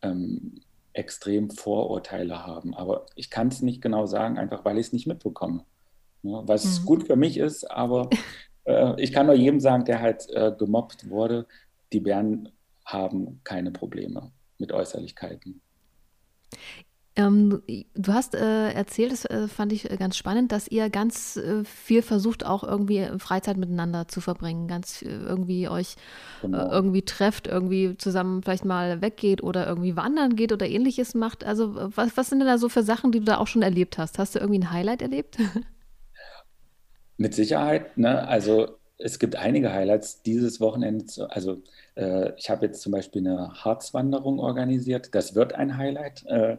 ähm, 0.02 0.60
extrem 0.92 1.50
Vorurteile 1.50 2.44
haben. 2.44 2.74
Aber 2.74 3.06
ich 3.14 3.30
kann 3.30 3.46
es 3.46 3.62
nicht 3.62 3.80
genau 3.80 4.06
sagen, 4.06 4.38
einfach 4.38 4.64
weil 4.64 4.76
ich 4.76 4.86
es 4.86 4.92
nicht 4.92 5.06
mitbekomme. 5.06 5.64
Ne? 6.22 6.42
Was 6.46 6.80
mhm. 6.80 6.84
gut 6.84 7.06
für 7.06 7.14
mich 7.14 7.36
ist, 7.36 7.70
aber 7.70 8.10
äh, 8.64 9.00
ich 9.00 9.12
kann 9.12 9.26
nur 9.26 9.34
jedem 9.34 9.60
sagen, 9.60 9.84
der 9.84 10.00
halt 10.00 10.28
äh, 10.30 10.52
gemobbt 10.58 11.08
wurde, 11.08 11.46
die 11.92 12.00
Bären 12.00 12.48
haben 12.84 13.40
keine 13.44 13.70
Probleme 13.70 14.32
mit 14.58 14.72
Äußerlichkeiten. 14.72 15.60
Ähm, 17.14 17.62
du 17.94 18.14
hast 18.14 18.34
äh, 18.34 18.72
erzählt, 18.72 19.12
das 19.12 19.26
äh, 19.26 19.46
fand 19.46 19.72
ich 19.72 19.90
äh, 19.90 19.98
ganz 19.98 20.16
spannend, 20.16 20.50
dass 20.50 20.66
ihr 20.66 20.88
ganz 20.88 21.36
äh, 21.36 21.62
viel 21.62 22.00
versucht, 22.00 22.46
auch 22.46 22.64
irgendwie 22.64 23.06
Freizeit 23.18 23.58
miteinander 23.58 24.08
zu 24.08 24.22
verbringen, 24.22 24.66
ganz 24.66 25.02
irgendwie 25.02 25.68
euch 25.68 25.96
genau. 26.40 26.70
irgendwie 26.70 27.02
trefft, 27.02 27.46
irgendwie 27.46 27.98
zusammen 27.98 28.42
vielleicht 28.42 28.64
mal 28.64 29.02
weggeht 29.02 29.42
oder 29.42 29.66
irgendwie 29.66 29.94
wandern 29.94 30.36
geht 30.36 30.52
oder 30.52 30.66
ähnliches 30.66 31.14
macht. 31.14 31.44
Also 31.44 31.74
was, 31.94 32.16
was 32.16 32.30
sind 32.30 32.38
denn 32.38 32.48
da 32.48 32.56
so 32.56 32.70
für 32.70 32.82
Sachen, 32.82 33.12
die 33.12 33.18
du 33.18 33.26
da 33.26 33.36
auch 33.36 33.46
schon 33.46 33.62
erlebt 33.62 33.98
hast? 33.98 34.18
Hast 34.18 34.34
du 34.34 34.38
irgendwie 34.38 34.60
ein 34.60 34.70
Highlight 34.70 35.02
erlebt? 35.02 35.36
Mit 37.22 37.34
Sicherheit. 37.34 37.96
Ne? 37.96 38.26
Also 38.26 38.78
es 38.98 39.20
gibt 39.20 39.36
einige 39.36 39.72
Highlights 39.72 40.22
dieses 40.22 40.60
Wochenende. 40.60 41.04
Also 41.30 41.62
äh, 41.94 42.32
ich 42.36 42.50
habe 42.50 42.66
jetzt 42.66 42.82
zum 42.82 42.90
Beispiel 42.90 43.24
eine 43.24 43.52
Harzwanderung 43.54 44.40
organisiert. 44.40 45.14
Das 45.14 45.36
wird 45.36 45.52
ein 45.52 45.76
Highlight. 45.76 46.26
Äh, 46.26 46.56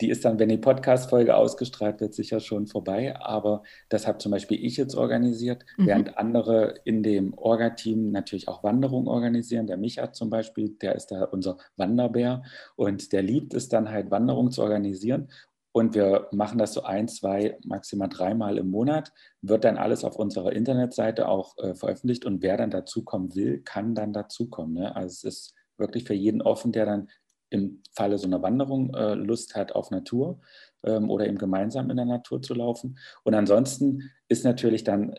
die 0.00 0.08
ist 0.08 0.24
dann, 0.24 0.38
wenn 0.38 0.48
die 0.48 0.56
Podcast-Folge 0.56 1.36
ausgestrahlt 1.36 2.00
wird, 2.00 2.14
sicher 2.14 2.40
schon 2.40 2.66
vorbei. 2.66 3.14
Aber 3.20 3.62
das 3.90 4.06
habe 4.06 4.16
zum 4.16 4.32
Beispiel 4.32 4.64
ich 4.64 4.78
jetzt 4.78 4.94
organisiert, 4.94 5.66
mhm. 5.76 5.86
während 5.86 6.16
andere 6.16 6.76
in 6.84 7.02
dem 7.02 7.34
Orga-Team 7.34 8.10
natürlich 8.10 8.48
auch 8.48 8.62
Wanderungen 8.64 9.06
organisieren. 9.06 9.66
Der 9.66 9.76
Micha 9.76 10.14
zum 10.14 10.30
Beispiel, 10.30 10.70
der 10.80 10.94
ist 10.94 11.08
da 11.08 11.24
unser 11.24 11.58
Wanderbär 11.76 12.42
und 12.76 13.12
der 13.12 13.20
liebt 13.20 13.52
es 13.52 13.68
dann 13.68 13.90
halt, 13.90 14.10
Wanderungen 14.10 14.50
zu 14.50 14.62
organisieren. 14.62 15.28
Und 15.72 15.94
wir 15.94 16.28
machen 16.32 16.58
das 16.58 16.72
so 16.72 16.82
ein, 16.82 17.06
zwei, 17.06 17.58
maximal 17.64 18.08
dreimal 18.08 18.58
im 18.58 18.70
Monat. 18.70 19.12
Wird 19.40 19.64
dann 19.64 19.78
alles 19.78 20.04
auf 20.04 20.16
unserer 20.16 20.52
Internetseite 20.52 21.28
auch 21.28 21.56
äh, 21.58 21.74
veröffentlicht. 21.74 22.24
Und 22.24 22.42
wer 22.42 22.56
dann 22.56 22.70
dazukommen 22.70 23.34
will, 23.34 23.62
kann 23.62 23.94
dann 23.94 24.12
dazukommen. 24.12 24.74
Ne? 24.74 24.96
Also 24.96 25.06
es 25.06 25.24
ist 25.24 25.54
wirklich 25.78 26.04
für 26.04 26.14
jeden 26.14 26.42
offen, 26.42 26.72
der 26.72 26.86
dann 26.86 27.08
im 27.50 27.82
Falle 27.92 28.18
so 28.18 28.26
einer 28.26 28.42
Wanderung 28.42 28.94
äh, 28.94 29.14
Lust 29.14 29.54
hat 29.54 29.72
auf 29.72 29.90
Natur 29.90 30.40
ähm, 30.84 31.10
oder 31.10 31.26
eben 31.26 31.38
gemeinsam 31.38 31.90
in 31.90 31.96
der 31.96 32.06
Natur 32.06 32.42
zu 32.42 32.54
laufen. 32.54 32.98
Und 33.24 33.34
ansonsten 33.34 34.10
ist 34.28 34.44
natürlich 34.44 34.84
dann 34.84 35.14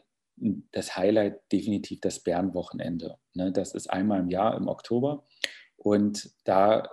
das 0.72 0.98
Highlight 0.98 1.40
definitiv 1.52 2.02
das 2.02 2.22
Bernwochenende. 2.22 3.18
Ne? 3.34 3.52
Das 3.52 3.74
ist 3.74 3.90
einmal 3.90 4.22
im 4.22 4.30
Jahr 4.30 4.56
im 4.58 4.68
Oktober. 4.68 5.26
Und 5.78 6.32
da 6.46 6.90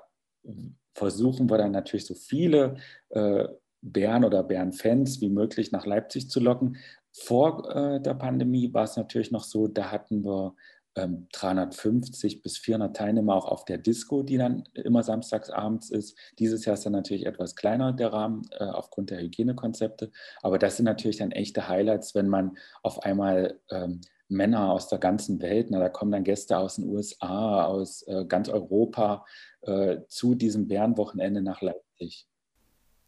versuchen 0.99 1.49
wir 1.49 1.59
dann 1.59 1.73
natürlich 1.73 2.07
so 2.07 2.15
viele 2.15 2.77
äh, 3.11 3.47
Bären 3.81 4.25
oder 4.25 4.43
Bärenfans 4.43 5.21
wie 5.21 5.31
möglich 5.31 5.71
nach 5.71 5.87
Leipzig 5.87 6.29
zu 6.29 6.41
locken. 6.41 6.77
Vor 7.13 7.75
äh, 7.75 8.03
der 8.03 8.15
Pandemie 8.15 8.75
war 8.75 8.85
es 8.85 8.97
natürlich 8.97 9.31
noch 9.31 9.45
so, 9.45 9.69
da 9.69 9.91
hatten 9.91 10.25
wir 10.25 10.55
350 10.97 12.35
ähm, 12.35 12.43
bis 12.43 12.59
400 12.59 12.97
Teilnehmer 12.97 13.37
auch 13.37 13.45
auf 13.47 13.65
der 13.65 13.79
Disco, 13.79 14.25
die 14.25 14.37
dann 14.37 14.65
immer 14.75 15.05
samstags 15.05 15.49
abends 15.51 15.91
ist. 15.91 16.19
Dieses 16.39 16.65
Jahr 16.65 16.75
ist 16.75 16.85
dann 16.87 16.93
natürlich 16.93 17.27
etwas 17.27 17.55
kleiner 17.55 17.93
der 17.93 18.13
Rahmen 18.13 18.43
äh, 18.59 18.65
aufgrund 18.65 19.11
der 19.11 19.21
Hygienekonzepte. 19.21 20.11
Aber 20.43 20.59
das 20.59 20.77
sind 20.77 20.87
natürlich 20.87 21.19
dann 21.19 21.31
echte 21.31 21.69
Highlights, 21.69 22.17
wenn 22.17 22.29
man 22.29 22.59
auf 22.83 23.05
einmal 23.05 23.61
ähm, 23.71 24.01
Männer 24.29 24.73
aus 24.73 24.89
der 24.89 24.99
ganzen 24.99 25.41
Welt, 25.41 25.69
na, 25.71 25.79
da 25.79 25.89
kommen 25.89 26.13
dann 26.13 26.25
Gäste 26.25 26.59
aus 26.59 26.77
den 26.77 26.89
USA, 26.89 27.65
aus 27.65 28.03
äh, 28.03 28.25
ganz 28.27 28.49
Europa 28.49 29.25
äh, 29.63 29.99
zu 30.09 30.35
diesem 30.35 30.69
Bärenwochenende 30.69 31.43
nach 31.43 31.63
Leipzig. 31.63 32.27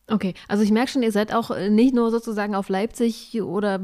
Okay, 0.08 0.34
also 0.48 0.64
ich 0.64 0.72
merke 0.72 0.90
schon, 0.90 1.04
ihr 1.04 1.12
seid 1.12 1.32
auch 1.32 1.50
äh, 1.52 1.70
nicht 1.70 1.94
nur 1.94 2.10
sozusagen 2.10 2.54
auf 2.54 2.68
Leipzig 2.68 3.40
oder 3.42 3.78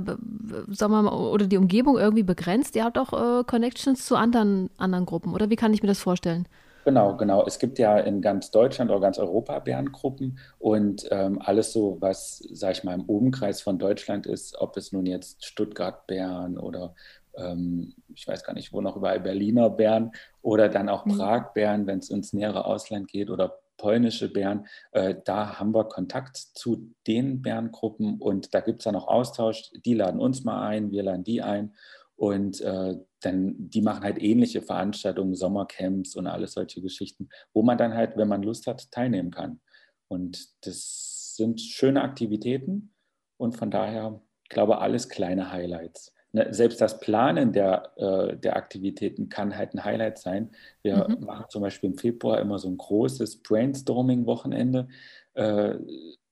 sagen 0.68 0.92
wir 0.92 1.02
mal, 1.02 1.12
oder 1.12 1.46
die 1.46 1.56
Umgebung 1.56 1.98
irgendwie 1.98 2.24
begrenzt, 2.24 2.74
ihr 2.74 2.84
habt 2.84 2.98
auch 2.98 3.12
äh, 3.12 3.44
Connections 3.44 4.04
zu 4.04 4.16
anderen, 4.16 4.70
anderen 4.76 5.06
Gruppen, 5.06 5.34
oder 5.34 5.50
wie 5.50 5.56
kann 5.56 5.72
ich 5.72 5.82
mir 5.82 5.88
das 5.88 6.00
vorstellen? 6.00 6.48
Genau, 6.84 7.16
genau. 7.16 7.44
Es 7.44 7.58
gibt 7.58 7.80
ja 7.80 7.98
in 7.98 8.22
ganz 8.22 8.52
Deutschland 8.52 8.92
oder 8.92 9.00
ganz 9.00 9.18
Europa 9.18 9.58
Bärengruppen 9.58 10.38
und 10.60 11.04
ähm, 11.10 11.40
alles 11.42 11.72
so, 11.72 11.96
was, 12.00 12.38
sag 12.52 12.72
ich 12.72 12.84
mal, 12.84 12.94
im 12.94 13.02
Umkreis 13.06 13.60
von 13.60 13.76
Deutschland 13.76 14.24
ist, 14.24 14.56
ob 14.58 14.76
es 14.76 14.92
nun 14.92 15.04
jetzt 15.04 15.44
Stuttgart-Bären 15.44 16.58
oder 16.58 16.94
ähm, 17.36 17.94
ich 18.14 18.26
weiß 18.26 18.44
gar 18.44 18.54
nicht, 18.54 18.72
wo 18.72 18.80
noch 18.80 18.96
überall 18.96 19.20
Berliner 19.20 19.70
Bären 19.70 20.12
oder 20.42 20.68
dann 20.68 20.88
auch 20.88 21.04
mhm. 21.04 21.16
Prag-Bären, 21.16 21.86
wenn 21.86 21.98
es 21.98 22.10
ins 22.10 22.32
nähere 22.32 22.64
Ausland 22.64 23.08
geht 23.08 23.30
oder 23.30 23.58
polnische 23.76 24.32
Bären. 24.32 24.66
Äh, 24.92 25.16
da 25.24 25.58
haben 25.58 25.74
wir 25.74 25.84
Kontakt 25.84 26.36
zu 26.36 26.94
den 27.06 27.42
Bärengruppen 27.42 28.18
und 28.18 28.54
da 28.54 28.60
gibt 28.60 28.80
es 28.80 28.84
dann 28.84 28.96
auch 28.96 29.08
Austausch. 29.08 29.70
Die 29.84 29.94
laden 29.94 30.20
uns 30.20 30.44
mal 30.44 30.66
ein, 30.66 30.90
wir 30.90 31.02
laden 31.02 31.24
die 31.24 31.42
ein. 31.42 31.74
Und 32.16 32.62
äh, 32.62 32.96
dann, 33.20 33.54
die 33.58 33.82
machen 33.82 34.02
halt 34.02 34.22
ähnliche 34.22 34.62
Veranstaltungen, 34.62 35.34
Sommercamps 35.34 36.16
und 36.16 36.26
alles 36.26 36.52
solche 36.52 36.80
Geschichten, 36.80 37.28
wo 37.52 37.62
man 37.62 37.76
dann 37.76 37.92
halt, 37.92 38.16
wenn 38.16 38.28
man 38.28 38.42
Lust 38.42 38.66
hat, 38.66 38.90
teilnehmen 38.90 39.30
kann. 39.30 39.60
Und 40.08 40.48
das 40.64 41.34
sind 41.36 41.60
schöne 41.60 42.02
Aktivitäten 42.02 42.94
und 43.36 43.56
von 43.56 43.70
daher, 43.70 44.22
ich 44.44 44.48
glaube, 44.48 44.78
alles 44.78 45.10
kleine 45.10 45.52
Highlights. 45.52 46.14
Ne, 46.36 46.48
selbst 46.50 46.82
das 46.82 47.00
Planen 47.00 47.54
der, 47.54 47.92
äh, 47.96 48.36
der 48.36 48.56
Aktivitäten 48.56 49.30
kann 49.30 49.56
halt 49.56 49.72
ein 49.72 49.82
Highlight 49.82 50.18
sein. 50.18 50.50
Wir 50.82 51.08
mhm. 51.08 51.24
machen 51.24 51.46
zum 51.48 51.62
Beispiel 51.62 51.88
im 51.88 51.96
Februar 51.96 52.42
immer 52.42 52.58
so 52.58 52.68
ein 52.68 52.76
großes 52.76 53.42
Brainstorming-Wochenende. 53.42 54.86
Äh, 55.32 55.76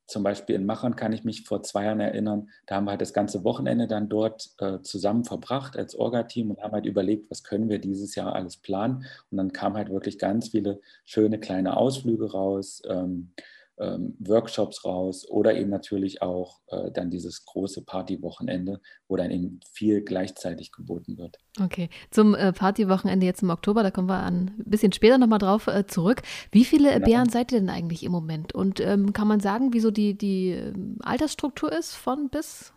zum 0.06 0.22
Beispiel 0.22 0.56
in 0.56 0.66
Machern 0.66 0.94
kann 0.94 1.14
ich 1.14 1.24
mich 1.24 1.44
vor 1.44 1.62
zwei 1.62 1.86
Jahren 1.86 2.00
erinnern, 2.00 2.50
da 2.66 2.74
haben 2.74 2.84
wir 2.84 2.90
halt 2.90 3.00
das 3.00 3.14
ganze 3.14 3.44
Wochenende 3.44 3.88
dann 3.88 4.10
dort 4.10 4.50
äh, 4.58 4.82
zusammen 4.82 5.24
verbracht 5.24 5.74
als 5.78 5.94
Orga-Team 5.94 6.50
und 6.50 6.62
haben 6.62 6.72
halt 6.72 6.84
überlegt, 6.84 7.30
was 7.30 7.42
können 7.42 7.70
wir 7.70 7.78
dieses 7.78 8.14
Jahr 8.14 8.34
alles 8.34 8.58
planen. 8.58 9.06
Und 9.30 9.38
dann 9.38 9.54
kamen 9.54 9.76
halt 9.76 9.88
wirklich 9.88 10.18
ganz 10.18 10.48
viele 10.48 10.82
schöne 11.06 11.40
kleine 11.40 11.78
Ausflüge 11.78 12.30
raus. 12.30 12.82
Ähm, 12.86 13.32
Workshops 13.76 14.84
raus 14.84 15.28
oder 15.28 15.54
eben 15.54 15.70
natürlich 15.70 16.22
auch 16.22 16.60
äh, 16.68 16.90
dann 16.92 17.10
dieses 17.10 17.44
große 17.44 17.82
Partywochenende, 17.82 18.80
wo 19.08 19.16
dann 19.16 19.30
eben 19.30 19.60
viel 19.72 20.02
gleichzeitig 20.02 20.70
geboten 20.70 21.18
wird. 21.18 21.38
Okay, 21.60 21.88
zum 22.10 22.34
äh, 22.34 22.52
Partywochenende 22.52 23.26
jetzt 23.26 23.42
im 23.42 23.50
Oktober, 23.50 23.82
da 23.82 23.90
kommen 23.90 24.08
wir 24.08 24.22
ein 24.22 24.54
bisschen 24.64 24.92
später 24.92 25.18
nochmal 25.18 25.38
drauf 25.38 25.66
äh, 25.66 25.86
zurück. 25.86 26.22
Wie 26.52 26.64
viele 26.64 26.92
genau. 26.92 27.06
Bären 27.06 27.28
seid 27.28 27.52
ihr 27.52 27.60
denn 27.60 27.70
eigentlich 27.70 28.04
im 28.04 28.12
Moment? 28.12 28.54
Und 28.54 28.80
ähm, 28.80 29.12
kann 29.12 29.28
man 29.28 29.40
sagen, 29.40 29.72
wieso 29.72 29.90
die, 29.90 30.16
die 30.16 30.50
ähm, 30.50 30.98
Altersstruktur 31.02 31.72
ist 31.72 31.94
von 31.94 32.28
bis? 32.28 32.72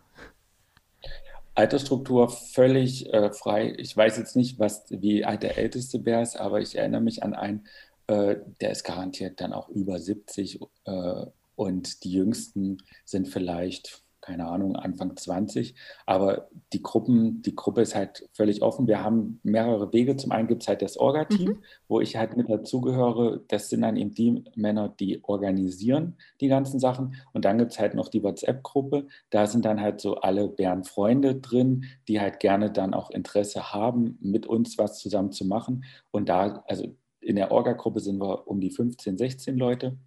Altersstruktur 1.54 2.28
völlig 2.30 3.12
äh, 3.12 3.32
frei. 3.32 3.74
Ich 3.78 3.96
weiß 3.96 4.16
jetzt 4.16 4.36
nicht, 4.36 4.60
was, 4.60 4.84
wie 4.90 5.24
alt 5.24 5.42
der 5.42 5.58
älteste 5.58 5.98
Bär 5.98 6.22
ist, 6.22 6.38
aber 6.38 6.60
ich 6.60 6.76
erinnere 6.76 7.00
mich 7.00 7.24
an 7.24 7.34
einen 7.34 7.66
äh, 8.08 8.36
der 8.60 8.72
ist 8.72 8.84
garantiert 8.84 9.40
dann 9.40 9.52
auch 9.52 9.68
über 9.68 9.98
70 9.98 10.60
äh, 10.84 11.26
und 11.56 12.04
die 12.04 12.12
Jüngsten 12.12 12.78
sind 13.04 13.28
vielleicht, 13.28 14.02
keine 14.20 14.46
Ahnung, 14.46 14.76
Anfang 14.76 15.16
20. 15.16 15.74
Aber 16.06 16.48
die 16.72 16.82
Gruppen, 16.82 17.42
die 17.42 17.54
Gruppe 17.54 17.82
ist 17.82 17.94
halt 17.94 18.28
völlig 18.32 18.62
offen. 18.62 18.86
Wir 18.86 19.02
haben 19.02 19.40
mehrere 19.42 19.92
Wege. 19.92 20.16
Zum 20.16 20.32
einen 20.32 20.48
gibt 20.48 20.62
es 20.62 20.68
halt 20.68 20.82
das 20.82 20.96
Orga-Team, 20.96 21.50
mhm. 21.50 21.62
wo 21.88 22.00
ich 22.00 22.16
halt 22.16 22.36
mit 22.36 22.48
dazugehöre. 22.48 23.42
Das 23.48 23.68
sind 23.70 23.82
dann 23.82 23.96
eben 23.96 24.14
die 24.14 24.44
Männer, 24.54 24.88
die 24.88 25.22
organisieren 25.24 26.16
die 26.40 26.48
ganzen 26.48 26.78
Sachen. 26.78 27.16
Und 27.32 27.44
dann 27.44 27.58
gibt 27.58 27.72
es 27.72 27.78
halt 27.78 27.94
noch 27.94 28.08
die 28.08 28.22
WhatsApp-Gruppe. 28.22 29.06
Da 29.30 29.46
sind 29.46 29.64
dann 29.64 29.80
halt 29.80 30.00
so 30.00 30.16
alle 30.16 30.48
Bärenfreunde 30.48 31.34
drin, 31.34 31.84
die 32.06 32.20
halt 32.20 32.40
gerne 32.40 32.70
dann 32.70 32.94
auch 32.94 33.10
Interesse 33.10 33.74
haben, 33.74 34.16
mit 34.22 34.46
uns 34.46 34.78
was 34.78 34.98
zusammen 34.98 35.32
zu 35.32 35.44
machen. 35.44 35.84
Und 36.10 36.28
da, 36.28 36.62
also 36.68 36.94
in 37.28 37.36
der 37.36 37.52
Orga-Gruppe 37.52 38.00
sind 38.00 38.18
wir 38.22 38.48
um 38.48 38.58
die 38.58 38.70
15, 38.70 39.18
16 39.18 39.58
Leute. 39.58 39.98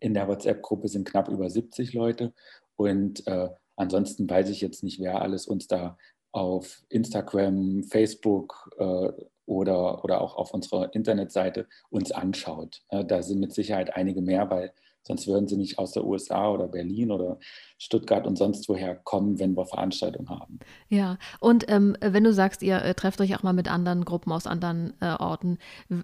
In 0.00 0.14
der 0.14 0.26
WhatsApp-Gruppe 0.26 0.88
sind 0.88 1.06
knapp 1.06 1.28
über 1.28 1.50
70 1.50 1.92
Leute. 1.92 2.32
Und 2.76 3.26
äh, 3.26 3.50
ansonsten 3.76 4.28
weiß 4.28 4.48
ich 4.48 4.62
jetzt 4.62 4.82
nicht, 4.82 4.98
wer 4.98 5.20
alles 5.20 5.46
uns 5.46 5.66
da 5.66 5.98
auf 6.32 6.82
Instagram, 6.88 7.84
Facebook 7.84 8.70
äh, 8.78 9.12
oder, 9.44 10.02
oder 10.02 10.22
auch 10.22 10.36
auf 10.36 10.54
unserer 10.54 10.94
Internetseite 10.94 11.68
uns 11.90 12.10
anschaut. 12.10 12.82
Äh, 12.88 13.04
da 13.04 13.22
sind 13.22 13.40
mit 13.40 13.52
Sicherheit 13.52 13.94
einige 13.94 14.22
mehr, 14.22 14.48
weil 14.48 14.72
Sonst 15.06 15.26
würden 15.26 15.46
sie 15.46 15.56
nicht 15.56 15.78
aus 15.78 15.92
der 15.92 16.04
USA 16.04 16.48
oder 16.50 16.68
Berlin 16.68 17.10
oder 17.10 17.38
Stuttgart 17.78 18.26
und 18.26 18.36
sonst 18.36 18.68
woher 18.68 18.94
kommen, 18.94 19.38
wenn 19.38 19.56
wir 19.56 19.66
Veranstaltungen 19.66 20.28
haben. 20.28 20.58
Ja, 20.88 21.18
und 21.40 21.64
ähm, 21.68 21.96
wenn 22.00 22.24
du 22.24 22.32
sagst, 22.32 22.62
ihr 22.62 22.82
äh, 22.82 22.94
trefft 22.94 23.20
euch 23.20 23.36
auch 23.36 23.42
mal 23.42 23.52
mit 23.52 23.70
anderen 23.70 24.04
Gruppen 24.04 24.32
aus 24.32 24.46
anderen 24.46 24.94
äh, 25.00 25.14
Orten, 25.18 25.58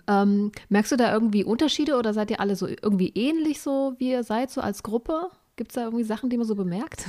ähm, 0.08 0.52
merkst 0.68 0.92
du 0.92 0.96
da 0.96 1.12
irgendwie 1.12 1.44
Unterschiede 1.44 1.96
oder 1.96 2.14
seid 2.14 2.30
ihr 2.30 2.40
alle 2.40 2.56
so 2.56 2.66
irgendwie 2.66 3.12
ähnlich 3.14 3.60
so, 3.60 3.94
wie 3.98 4.10
ihr 4.10 4.24
seid, 4.24 4.50
so 4.50 4.60
als 4.60 4.82
Gruppe? 4.82 5.30
Gibt 5.56 5.72
es 5.72 5.74
da 5.74 5.84
irgendwie 5.84 6.04
Sachen, 6.04 6.30
die 6.30 6.36
man 6.36 6.46
so 6.46 6.54
bemerkt? 6.54 7.06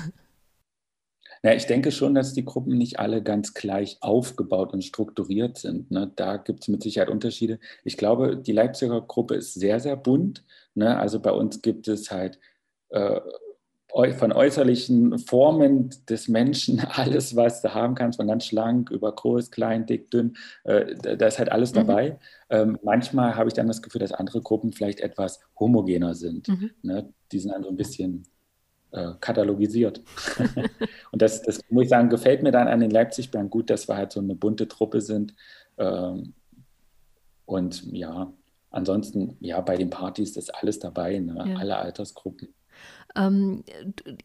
Ja, 1.46 1.54
ich 1.54 1.66
denke 1.66 1.92
schon, 1.92 2.16
dass 2.16 2.34
die 2.34 2.46
Gruppen 2.46 2.78
nicht 2.78 3.00
alle 3.00 3.22
ganz 3.22 3.54
gleich 3.54 3.98
aufgebaut 4.00 4.72
und 4.72 4.82
strukturiert 4.82 5.58
sind. 5.58 5.92
Ne? 5.92 6.10
Da 6.16 6.38
gibt 6.38 6.62
es 6.62 6.68
mit 6.70 6.82
Sicherheit 6.82 7.10
Unterschiede. 7.10 7.60
Ich 7.84 7.98
glaube, 7.98 8.38
die 8.38 8.54
Leipziger 8.54 9.02
Gruppe 9.02 9.36
ist 9.36 9.54
sehr, 9.54 9.82
sehr 9.82 9.98
bunt. 9.98 10.46
Ne? 10.74 10.98
Also 10.98 11.20
bei 11.20 11.32
uns 11.32 11.62
gibt 11.62 11.90
es 11.90 12.12
halt 12.12 12.40
äh, 12.90 13.20
von 14.18 14.32
äußerlichen 14.32 15.20
Formen 15.20 15.90
des 16.10 16.30
Menschen 16.30 16.80
alles, 16.90 17.36
was 17.36 17.62
du 17.62 17.74
haben 17.74 17.94
kannst, 17.94 18.18
von 18.18 18.28
ganz 18.28 18.46
schlank 18.46 18.90
über 18.90 19.14
groß, 19.14 19.52
klein, 19.52 19.86
dick, 19.86 20.12
dünn. 20.12 20.38
Äh, 20.64 20.96
da 20.96 21.28
ist 21.28 21.40
halt 21.40 21.52
alles 21.52 21.72
mhm. 21.72 21.76
dabei. 21.76 22.10
Mhm. 22.12 22.18
Ähm, 22.52 22.80
manchmal 22.84 23.36
habe 23.36 23.50
ich 23.50 23.54
dann 23.54 23.68
das 23.68 23.82
Gefühl, 23.82 24.00
dass 24.00 24.14
andere 24.14 24.42
Gruppen 24.42 24.72
vielleicht 24.72 25.02
etwas 25.02 25.42
homogener 25.60 26.16
sind. 26.16 26.48
Mhm. 26.48 26.72
Ne? 26.84 27.14
Die 27.34 27.40
sind 27.40 27.52
dann 27.52 27.64
so 27.64 27.70
ein 27.70 27.76
bisschen 27.76 28.26
äh, 28.94 29.14
katalogisiert. 29.20 30.02
und 31.12 31.22
das, 31.22 31.42
das, 31.42 31.62
muss 31.70 31.84
ich 31.84 31.90
sagen, 31.90 32.10
gefällt 32.10 32.44
mir 32.44 32.52
dann 32.52 32.68
an 32.68 32.80
den 32.80 32.92
Leipzig-Bären 32.92 33.50
gut, 33.50 33.70
dass 33.70 33.88
wir 33.88 33.98
halt 33.98 34.12
so 34.12 34.20
eine 34.20 34.36
bunte 34.36 34.68
Truppe 34.68 35.02
sind. 35.02 35.34
Ähm, 35.78 36.34
und 37.46 37.92
ja, 37.92 38.32
ansonsten, 38.70 39.36
ja, 39.40 39.60
bei 39.62 39.76
den 39.78 39.90
Partys 39.90 40.38
ist 40.38 40.54
alles 40.54 40.80
dabei, 40.80 41.20
ne? 41.20 41.44
ja. 41.48 41.58
alle 41.58 41.78
Altersgruppen. 41.78 42.54
Ähm, 43.16 43.64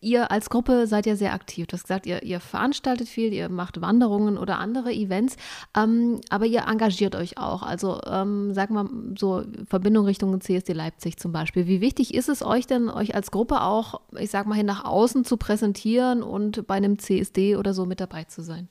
ihr 0.01 0.31
als 0.31 0.49
Gruppe 0.49 0.87
seid 0.87 1.07
ja 1.07 1.15
sehr 1.15 1.35
aktiv. 1.35 1.67
Du 1.67 1.75
hast 1.75 1.83
gesagt, 1.83 2.07
ihr, 2.07 2.23
ihr 2.23 2.41
veranstaltet 2.41 3.09
viel, 3.09 3.33
ihr 3.33 3.49
macht 3.49 3.81
Wanderungen 3.81 4.39
oder 4.39 4.59
andere 4.59 4.93
Events, 4.93 5.37
ähm, 5.77 6.21
aber 6.31 6.47
ihr 6.47 6.65
engagiert 6.67 7.15
euch 7.15 7.37
auch. 7.39 7.63
Also 7.63 8.01
ähm, 8.07 8.55
sagen 8.55 8.75
wir 8.75 8.89
so 9.19 9.45
Verbindung 9.67 10.07
Richtung 10.07 10.41
CSD 10.41 10.73
Leipzig 10.73 11.19
zum 11.19 11.33
Beispiel. 11.33 11.67
Wie 11.67 11.81
wichtig 11.81 12.15
ist 12.15 12.29
es 12.29 12.43
euch 12.43 12.67
denn, 12.67 12.89
euch 12.89 13.15
als 13.15 13.31
Gruppe 13.31 13.63
auch, 13.63 14.01
ich 14.19 14.31
sag 14.31 14.47
mal, 14.47 14.55
hin 14.55 14.67
nach 14.67 14.85
außen 14.85 15.25
zu 15.25 15.37
präsentieren 15.37 16.23
und 16.23 16.67
bei 16.67 16.75
einem 16.75 16.99
CSD 16.99 17.57
oder 17.57 17.75
so 17.75 17.85
mit 17.85 18.01
dabei 18.01 18.25
zu 18.25 18.43
sein? 18.43 18.69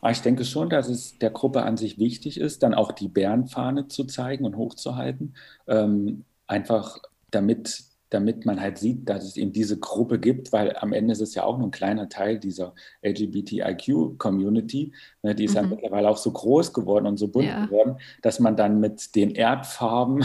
Aber 0.00 0.10
ich 0.10 0.20
denke 0.20 0.44
schon, 0.44 0.70
dass 0.70 0.88
es 0.88 1.18
der 1.18 1.30
Gruppe 1.30 1.62
an 1.62 1.76
sich 1.76 1.98
wichtig 1.98 2.38
ist, 2.38 2.62
dann 2.62 2.74
auch 2.74 2.92
die 2.92 3.08
Bärenfahne 3.08 3.88
zu 3.88 4.04
zeigen 4.04 4.44
und 4.44 4.56
hochzuhalten. 4.56 5.34
Ähm, 5.66 6.24
einfach 6.46 6.98
damit 7.30 7.87
damit 8.10 8.46
man 8.46 8.60
halt 8.60 8.78
sieht, 8.78 9.08
dass 9.08 9.24
es 9.24 9.36
eben 9.36 9.52
diese 9.52 9.78
Gruppe 9.78 10.18
gibt, 10.18 10.52
weil 10.52 10.76
am 10.76 10.92
Ende 10.92 11.12
ist 11.12 11.20
es 11.20 11.34
ja 11.34 11.44
auch 11.44 11.58
nur 11.58 11.68
ein 11.68 11.72
kleiner 11.72 12.08
Teil 12.08 12.38
dieser 12.38 12.74
LGBTIQ-Community. 13.02 14.92
Ne, 15.22 15.34
die 15.34 15.44
ist 15.44 15.52
mhm. 15.52 15.56
ja 15.56 15.62
mittlerweile 15.62 16.08
auch 16.08 16.16
so 16.16 16.32
groß 16.32 16.72
geworden 16.72 17.06
und 17.06 17.18
so 17.18 17.28
bunt 17.28 17.46
ja. 17.46 17.66
geworden, 17.66 17.98
dass 18.22 18.40
man 18.40 18.56
dann 18.56 18.80
mit 18.80 19.14
den 19.14 19.30
Erdfarben 19.32 20.24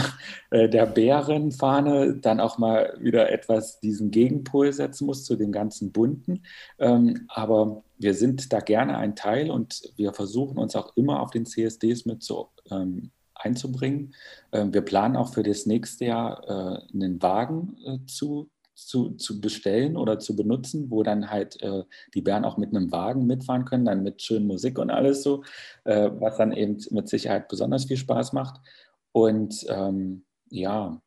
äh, 0.50 0.68
der 0.68 0.86
Bärenfahne 0.86 2.16
dann 2.16 2.40
auch 2.40 2.58
mal 2.58 2.96
wieder 3.00 3.30
etwas 3.30 3.80
diesen 3.80 4.10
Gegenpol 4.10 4.72
setzen 4.72 5.06
muss 5.06 5.24
zu 5.24 5.36
den 5.36 5.52
ganzen 5.52 5.92
bunten. 5.92 6.42
Ähm, 6.78 7.26
aber 7.28 7.82
wir 7.98 8.14
sind 8.14 8.52
da 8.52 8.60
gerne 8.60 8.96
ein 8.98 9.16
Teil 9.16 9.50
und 9.50 9.82
wir 9.96 10.12
versuchen 10.12 10.58
uns 10.58 10.74
auch 10.76 10.96
immer 10.96 11.20
auf 11.20 11.30
den 11.30 11.46
CSDs 11.46 12.06
mit 12.06 12.22
zu 12.22 12.48
ähm, 12.70 13.10
einzubringen. 13.34 14.14
Ähm, 14.52 14.72
wir 14.72 14.82
planen 14.82 15.16
auch 15.16 15.32
für 15.32 15.42
das 15.42 15.66
nächste 15.66 16.06
Jahr 16.06 16.44
äh, 16.48 16.94
einen 16.94 17.22
Wagen 17.22 17.76
äh, 17.84 17.98
zu 18.06 18.50
zu, 18.76 19.10
zu 19.10 19.40
bestellen 19.40 19.96
oder 19.96 20.18
zu 20.18 20.34
benutzen, 20.34 20.90
wo 20.90 21.04
dann 21.04 21.30
halt 21.30 21.62
äh, 21.62 21.84
die 22.12 22.22
Bären 22.22 22.44
auch 22.44 22.56
mit 22.56 22.70
einem 22.70 22.90
Wagen 22.90 23.24
mitfahren 23.24 23.64
können, 23.64 23.84
dann 23.84 24.02
mit 24.02 24.20
schönen 24.20 24.48
Musik 24.48 24.80
und 24.80 24.90
alles 24.90 25.22
so, 25.22 25.44
was 25.84 26.38
dann 26.38 26.50
eben 26.50 26.78
mit 26.90 27.08
Sicherheit 27.08 27.46
besonders 27.46 27.84
viel 27.84 27.96
Spaß 27.96 28.32
macht. 28.32 28.60
Und 29.12 29.64
ähm, 29.68 30.24
ja, 30.50 31.00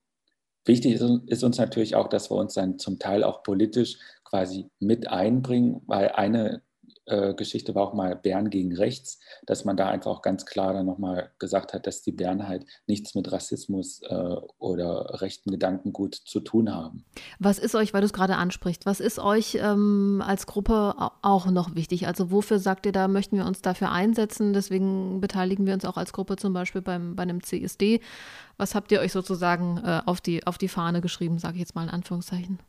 wichtig 0.63 0.93
ist, 1.27 1.43
uns 1.43 1.57
natürlich 1.57 1.95
auch, 1.95 2.07
dass 2.07 2.31
wir 2.31 2.37
uns 2.37 2.53
dann 2.53 2.79
zum 2.79 2.99
Teil 2.99 3.25
auch 3.25 3.43
politisch 3.43 3.97
quasi 4.23 4.69
mit 4.79 5.09
einbringen, 5.09 5.81
weil 5.87 6.09
eine 6.09 6.61
Geschichte 7.35 7.73
war 7.73 7.87
auch 7.87 7.93
mal 7.93 8.15
Bern 8.15 8.49
gegen 8.49 8.75
rechts, 8.75 9.19
dass 9.45 9.63
man 9.63 9.77
da 9.77 9.87
einfach 9.87 10.11
auch 10.11 10.21
ganz 10.21 10.45
klar 10.45 10.73
dann 10.73 10.85
nochmal 10.85 11.31
gesagt 11.39 11.73
hat, 11.73 11.87
dass 11.87 12.01
die 12.01 12.11
Bären 12.11 12.47
halt 12.47 12.65
nichts 12.85 13.15
mit 13.15 13.31
Rassismus 13.31 14.01
äh, 14.03 14.35
oder 14.59 15.21
rechten 15.21 15.51
Gedankengut 15.51 16.15
zu 16.15 16.41
tun 16.41 16.73
haben. 16.73 17.05
Was 17.39 17.59
ist 17.59 17.75
euch, 17.75 17.93
weil 17.93 18.01
du 18.01 18.05
es 18.05 18.13
gerade 18.13 18.35
ansprichst, 18.35 18.85
was 18.85 18.99
ist 18.99 19.19
euch 19.19 19.57
ähm, 19.61 20.21
als 20.25 20.47
Gruppe 20.47 20.95
auch 21.21 21.45
noch 21.45 21.75
wichtig? 21.75 22.07
Also 22.07 22.31
wofür 22.31 22.59
sagt 22.59 22.85
ihr, 22.85 22.91
da 22.91 23.07
möchten 23.07 23.37
wir 23.37 23.45
uns 23.45 23.61
dafür 23.61 23.91
einsetzen? 23.91 24.51
Deswegen 24.51 25.21
beteiligen 25.21 25.65
wir 25.65 25.73
uns 25.73 25.85
auch 25.85 25.97
als 25.97 26.11
Gruppe 26.11 26.35
zum 26.35 26.51
Beispiel 26.53 26.81
beim, 26.81 27.15
bei 27.15 27.23
einem 27.23 27.41
CSD. 27.41 28.01
Was 28.57 28.75
habt 28.75 28.91
ihr 28.91 28.99
euch 28.99 29.13
sozusagen 29.13 29.77
äh, 29.77 30.01
auf, 30.05 30.19
die, 30.19 30.45
auf 30.45 30.57
die 30.57 30.67
Fahne 30.67 31.01
geschrieben, 31.01 31.37
sage 31.37 31.55
ich 31.55 31.61
jetzt 31.61 31.75
mal 31.75 31.83
in 31.83 31.89
Anführungszeichen? 31.89 32.59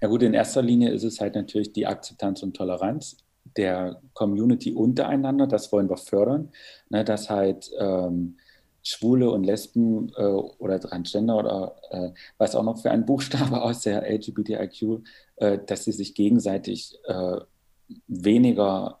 Ja 0.00 0.08
gut, 0.08 0.22
in 0.22 0.34
erster 0.34 0.62
Linie 0.62 0.90
ist 0.90 1.04
es 1.04 1.20
halt 1.20 1.34
natürlich 1.34 1.72
die 1.72 1.86
Akzeptanz 1.86 2.42
und 2.42 2.56
Toleranz 2.56 3.16
der 3.44 4.00
Community 4.14 4.72
untereinander, 4.72 5.46
das 5.46 5.72
wollen 5.72 5.90
wir 5.90 5.96
fördern, 5.96 6.50
ne, 6.88 7.04
dass 7.04 7.28
halt 7.28 7.70
ähm, 7.78 8.36
Schwule 8.82 9.30
und 9.30 9.44
Lesben 9.44 10.12
äh, 10.16 10.22
oder 10.22 10.80
Transgender 10.80 11.36
oder 11.36 11.76
äh, 11.90 12.10
was 12.38 12.54
auch 12.54 12.64
noch 12.64 12.80
für 12.80 12.90
ein 12.90 13.06
Buchstabe 13.06 13.62
aus 13.62 13.82
der 13.82 14.10
LGBTIQ, 14.10 15.04
äh, 15.36 15.58
dass 15.64 15.84
sie 15.84 15.92
sich 15.92 16.14
gegenseitig 16.14 16.98
äh, 17.04 17.36
weniger 18.08 18.98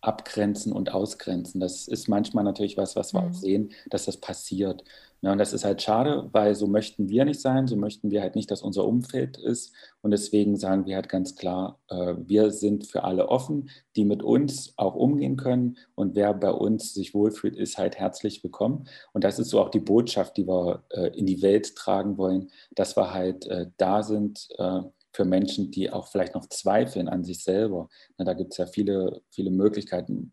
abgrenzen 0.00 0.72
und 0.72 0.92
ausgrenzen. 0.92 1.60
Das 1.60 1.88
ist 1.88 2.08
manchmal 2.08 2.44
natürlich 2.44 2.76
was, 2.76 2.94
was 2.94 3.12
wir 3.12 3.22
mhm. 3.22 3.28
auch 3.28 3.34
sehen, 3.34 3.72
dass 3.90 4.04
das 4.04 4.18
passiert. 4.18 4.84
Ja, 5.26 5.32
und 5.32 5.38
das 5.38 5.52
ist 5.52 5.64
halt 5.64 5.82
schade, 5.82 6.28
weil 6.30 6.54
so 6.54 6.68
möchten 6.68 7.08
wir 7.08 7.24
nicht 7.24 7.40
sein, 7.40 7.66
so 7.66 7.74
möchten 7.74 8.12
wir 8.12 8.22
halt 8.22 8.36
nicht, 8.36 8.48
dass 8.48 8.62
unser 8.62 8.84
Umfeld 8.84 9.36
ist. 9.38 9.74
Und 10.00 10.12
deswegen 10.12 10.56
sagen 10.56 10.86
wir 10.86 10.94
halt 10.94 11.08
ganz 11.08 11.34
klar, 11.34 11.80
äh, 11.88 12.14
wir 12.16 12.52
sind 12.52 12.86
für 12.86 13.02
alle 13.02 13.28
offen, 13.28 13.68
die 13.96 14.04
mit 14.04 14.22
uns 14.22 14.74
auch 14.76 14.94
umgehen 14.94 15.36
können. 15.36 15.78
Und 15.96 16.14
wer 16.14 16.32
bei 16.32 16.52
uns 16.52 16.94
sich 16.94 17.12
wohlfühlt, 17.12 17.56
ist 17.56 17.76
halt 17.76 17.98
herzlich 17.98 18.44
willkommen. 18.44 18.86
Und 19.14 19.24
das 19.24 19.40
ist 19.40 19.48
so 19.48 19.60
auch 19.60 19.70
die 19.70 19.80
Botschaft, 19.80 20.36
die 20.36 20.46
wir 20.46 20.84
äh, 20.90 21.08
in 21.18 21.26
die 21.26 21.42
Welt 21.42 21.74
tragen 21.74 22.18
wollen, 22.18 22.52
dass 22.76 22.96
wir 22.96 23.12
halt 23.12 23.46
äh, 23.46 23.66
da 23.78 24.04
sind 24.04 24.46
äh, 24.58 24.82
für 25.12 25.24
Menschen, 25.24 25.72
die 25.72 25.90
auch 25.90 26.06
vielleicht 26.06 26.36
noch 26.36 26.46
zweifeln 26.48 27.08
an 27.08 27.24
sich 27.24 27.42
selber. 27.42 27.88
Na, 28.16 28.24
da 28.24 28.34
gibt 28.34 28.52
es 28.52 28.58
ja 28.58 28.66
viele, 28.66 29.22
viele 29.30 29.50
Möglichkeiten, 29.50 30.30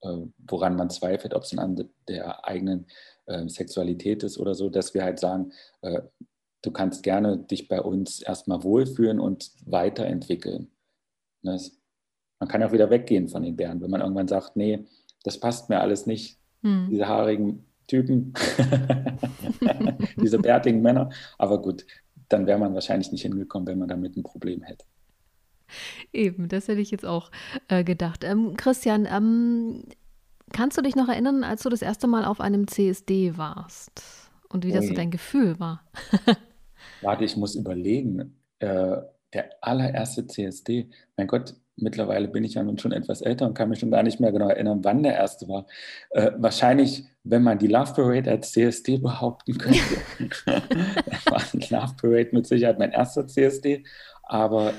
äh, 0.00 0.16
woran 0.48 0.74
man 0.74 0.90
zweifelt, 0.90 1.34
ob 1.34 1.44
es 1.44 1.56
an 1.56 1.88
der 2.08 2.44
eigenen 2.44 2.86
äh, 3.26 3.48
Sexualität 3.48 4.22
ist 4.22 4.38
oder 4.38 4.54
so, 4.54 4.68
dass 4.68 4.94
wir 4.94 5.04
halt 5.04 5.18
sagen, 5.18 5.52
äh, 5.82 6.02
du 6.62 6.70
kannst 6.70 7.02
gerne 7.02 7.38
dich 7.38 7.68
bei 7.68 7.80
uns 7.80 8.20
erstmal 8.22 8.62
wohlfühlen 8.62 9.20
und 9.20 9.52
weiterentwickeln. 9.64 10.70
Das, 11.42 11.72
man 12.38 12.48
kann 12.48 12.62
auch 12.62 12.72
wieder 12.72 12.90
weggehen 12.90 13.28
von 13.28 13.42
den 13.42 13.56
Bären, 13.56 13.80
wenn 13.80 13.90
man 13.90 14.00
irgendwann 14.00 14.28
sagt, 14.28 14.56
nee, 14.56 14.84
das 15.24 15.38
passt 15.38 15.68
mir 15.68 15.80
alles 15.80 16.06
nicht, 16.06 16.38
hm. 16.62 16.88
diese 16.90 17.08
haarigen 17.08 17.66
Typen, 17.86 18.32
diese 20.16 20.38
bärtigen 20.38 20.82
Männer. 20.82 21.10
Aber 21.38 21.60
gut, 21.60 21.84
dann 22.28 22.46
wäre 22.46 22.58
man 22.58 22.74
wahrscheinlich 22.74 23.12
nicht 23.12 23.22
hingekommen, 23.22 23.66
wenn 23.66 23.78
man 23.78 23.88
damit 23.88 24.16
ein 24.16 24.22
Problem 24.22 24.62
hätte. 24.62 24.84
Eben, 26.12 26.48
das 26.48 26.68
hätte 26.68 26.80
ich 26.80 26.90
jetzt 26.90 27.04
auch 27.04 27.30
äh, 27.68 27.84
gedacht. 27.84 28.24
Ähm, 28.24 28.56
Christian, 28.56 29.06
ähm, 29.10 29.84
Kannst 30.52 30.76
du 30.76 30.82
dich 30.82 30.96
noch 30.96 31.08
erinnern, 31.08 31.44
als 31.44 31.62
du 31.62 31.68
das 31.68 31.82
erste 31.82 32.06
Mal 32.06 32.24
auf 32.24 32.40
einem 32.40 32.68
CSD 32.68 33.36
warst 33.36 34.30
und 34.48 34.64
wie 34.64 34.72
das 34.72 34.86
so 34.86 34.94
dein 34.94 35.10
Gefühl 35.10 35.58
war? 35.58 35.82
Warte, 37.00 37.24
ich 37.24 37.36
muss 37.36 37.54
überlegen. 37.54 38.36
Äh, 38.58 38.96
der 39.32 39.50
allererste 39.62 40.26
CSD, 40.26 40.90
mein 41.16 41.26
Gott, 41.26 41.54
mittlerweile 41.76 42.28
bin 42.28 42.44
ich 42.44 42.54
ja 42.54 42.62
nun 42.62 42.78
schon 42.78 42.92
etwas 42.92 43.22
älter 43.22 43.46
und 43.46 43.54
kann 43.54 43.70
mich 43.70 43.80
schon 43.80 43.90
gar 43.90 44.02
nicht 44.02 44.20
mehr 44.20 44.30
genau 44.30 44.48
erinnern, 44.48 44.84
wann 44.84 45.02
der 45.02 45.14
erste 45.14 45.48
war. 45.48 45.66
Äh, 46.10 46.32
wahrscheinlich, 46.36 47.04
wenn 47.24 47.42
man 47.42 47.58
die 47.58 47.66
Love 47.66 47.94
Parade 47.94 48.30
als 48.30 48.52
CSD 48.52 48.98
behaupten 48.98 49.56
könnte, 49.56 49.80
war 51.26 51.42
die 51.52 51.74
Love 51.74 51.94
Parade 52.00 52.28
mit 52.32 52.46
Sicherheit 52.46 52.78
mein 52.78 52.92
erster 52.92 53.26
CSD. 53.26 53.84
Aber 54.24 54.74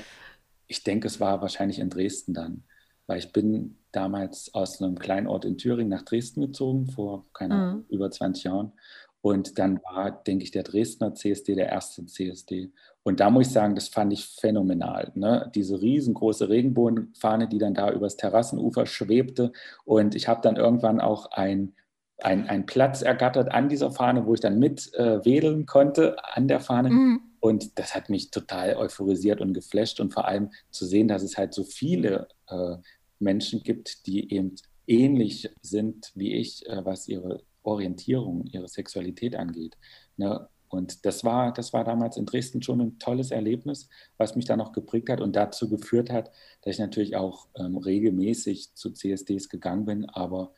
ich 0.66 0.84
denke, 0.84 1.08
es 1.08 1.20
war 1.20 1.40
wahrscheinlich 1.40 1.78
in 1.78 1.90
Dresden 1.90 2.32
dann, 2.32 2.64
weil 3.06 3.18
ich 3.18 3.32
bin 3.32 3.78
damals 3.94 4.52
aus 4.54 4.80
einem 4.80 4.98
kleinen 4.98 5.26
Ort 5.26 5.44
in 5.44 5.58
Thüringen 5.58 5.90
nach 5.90 6.02
Dresden 6.02 6.40
gezogen, 6.40 6.86
vor, 6.86 7.26
keine 7.32 7.54
mhm. 7.54 7.84
über 7.88 8.10
20 8.10 8.44
Jahren. 8.44 8.72
Und 9.20 9.58
dann 9.58 9.80
war, 9.82 10.10
denke 10.10 10.44
ich, 10.44 10.50
der 10.50 10.64
Dresdner 10.64 11.14
CSD 11.14 11.54
der 11.54 11.70
erste 11.70 12.04
CSD. 12.04 12.72
Und 13.04 13.20
da 13.20 13.30
muss 13.30 13.46
ich 13.46 13.52
sagen, 13.54 13.74
das 13.74 13.88
fand 13.88 14.12
ich 14.12 14.26
phänomenal. 14.26 15.12
Ne? 15.14 15.50
Diese 15.54 15.80
riesengroße 15.80 16.50
Regenbogenfahne, 16.50 17.48
die 17.48 17.56
dann 17.56 17.72
da 17.72 17.90
übers 17.90 18.16
Terrassenufer 18.16 18.84
schwebte. 18.84 19.52
Und 19.86 20.14
ich 20.14 20.28
habe 20.28 20.42
dann 20.42 20.56
irgendwann 20.56 21.00
auch 21.00 21.30
ein 21.32 21.74
einen 22.22 22.64
Platz 22.64 23.02
ergattert 23.02 23.50
an 23.50 23.68
dieser 23.68 23.90
Fahne, 23.90 24.24
wo 24.24 24.34
ich 24.34 24.40
dann 24.40 24.58
mit 24.58 24.92
äh, 24.94 25.24
wedeln 25.24 25.66
konnte 25.66 26.16
an 26.22 26.46
der 26.48 26.60
Fahne. 26.60 26.90
Mhm. 26.90 27.20
Und 27.40 27.78
das 27.78 27.94
hat 27.94 28.08
mich 28.08 28.30
total 28.30 28.76
euphorisiert 28.76 29.40
und 29.40 29.52
geflasht 29.52 30.00
und 30.00 30.14
vor 30.14 30.26
allem 30.26 30.50
zu 30.70 30.86
sehen, 30.86 31.08
dass 31.08 31.22
es 31.22 31.36
halt 31.36 31.52
so 31.52 31.64
viele 31.64 32.28
äh, 32.46 32.76
Menschen 33.18 33.62
gibt, 33.62 34.06
die 34.06 34.32
eben 34.32 34.56
ähnlich 34.86 35.50
sind 35.62 36.12
wie 36.14 36.34
ich, 36.34 36.66
äh, 36.66 36.84
was 36.84 37.08
ihre 37.08 37.42
Orientierung, 37.62 38.46
ihre 38.46 38.68
Sexualität 38.68 39.36
angeht. 39.36 39.76
Ne? 40.16 40.48
Und 40.68 41.06
das 41.06 41.24
war, 41.24 41.52
das 41.52 41.72
war 41.72 41.84
damals 41.84 42.16
in 42.16 42.26
Dresden 42.26 42.60
schon 42.62 42.80
ein 42.80 42.98
tolles 42.98 43.30
Erlebnis, 43.30 43.88
was 44.16 44.34
mich 44.34 44.44
dann 44.44 44.60
auch 44.60 44.72
geprägt 44.72 45.08
hat 45.08 45.20
und 45.20 45.36
dazu 45.36 45.68
geführt 45.68 46.10
hat, 46.10 46.30
dass 46.62 46.74
ich 46.74 46.80
natürlich 46.80 47.16
auch 47.16 47.46
ähm, 47.56 47.76
regelmäßig 47.76 48.74
zu 48.74 48.90
CSDs 48.90 49.48
gegangen 49.48 49.84
bin, 49.84 50.08
aber 50.10 50.52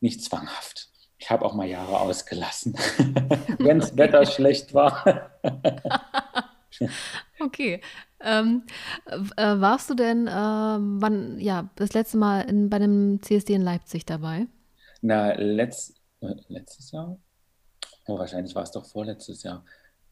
nicht 0.00 0.24
zwanghaft. 0.24 0.90
Ich 1.18 1.30
habe 1.30 1.44
auch 1.44 1.54
mal 1.54 1.68
Jahre 1.68 2.00
ausgelassen, 2.00 2.74
wenn 3.58 3.78
das 3.78 3.96
Wetter 3.96 4.26
schlecht 4.26 4.74
war. 4.74 5.30
okay. 7.40 7.80
Ähm, 8.20 8.64
äh, 9.06 9.60
warst 9.60 9.90
du 9.90 9.94
denn, 9.94 10.26
äh, 10.26 10.30
wann, 10.30 11.38
ja, 11.40 11.70
das 11.76 11.92
letzte 11.94 12.18
Mal 12.18 12.42
in, 12.42 12.70
bei 12.70 12.76
einem 12.76 13.22
CSD 13.22 13.54
in 13.54 13.62
Leipzig 13.62 14.04
dabei? 14.04 14.46
Na, 15.00 15.32
letzt, 15.32 15.96
äh, 16.20 16.34
letztes 16.48 16.90
Jahr? 16.90 17.18
Oh, 18.06 18.18
wahrscheinlich 18.18 18.54
war 18.54 18.62
es 18.62 18.72
doch 18.72 18.84
vorletztes 18.84 19.42
Jahr. 19.42 19.64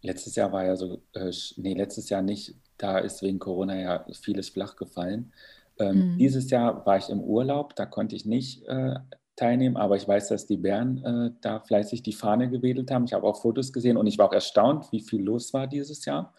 Letztes 0.03 0.37
Jahr 0.37 0.53
war 0.53 0.65
ja 0.65 0.77
so, 0.77 1.03
äh, 1.13 1.33
nee, 1.57 1.75
letztes 1.75 2.09
Jahr 2.09 2.23
nicht. 2.23 2.55
Da 2.77 2.99
ist 2.99 3.23
wegen 3.23 3.39
Corona 3.39 3.77
ja 3.77 4.07
vieles 4.23 4.49
flach 4.49 4.77
gefallen. 4.77 5.33
Ähm, 5.79 6.13
mhm. 6.13 6.19
Dieses 6.19 6.51
Jahr 6.51 6.87
war 6.87 6.97
ich 6.97 7.09
im 7.09 7.21
Urlaub, 7.21 7.75
da 7.77 7.87
konnte 7.87 8.17
ich 8.17 8.25
nicht 8.25 8.65
äh, 8.67 8.95
teilnehmen, 9.37 9.77
aber 9.77 9.97
ich 9.97 10.07
weiß, 10.07 10.29
dass 10.29 10.47
die 10.47 10.57
Bären 10.57 11.05
äh, 11.05 11.31
da 11.41 11.61
fleißig 11.61 12.03
die 12.03 12.13
Fahne 12.13 12.51
gewedelt 12.51 12.91
haben. 12.91 13.05
Ich 13.05 13.13
habe 13.13 13.27
auch 13.27 13.41
Fotos 13.41 13.73
gesehen 13.73 13.97
und 13.97 14.07
ich 14.07 14.19
war 14.19 14.29
auch 14.29 14.33
erstaunt, 14.33 14.91
wie 14.93 15.01
viel 15.01 15.23
los 15.23 15.53
war 15.55 15.67
dieses 15.67 16.05
Jahr. 16.05 16.35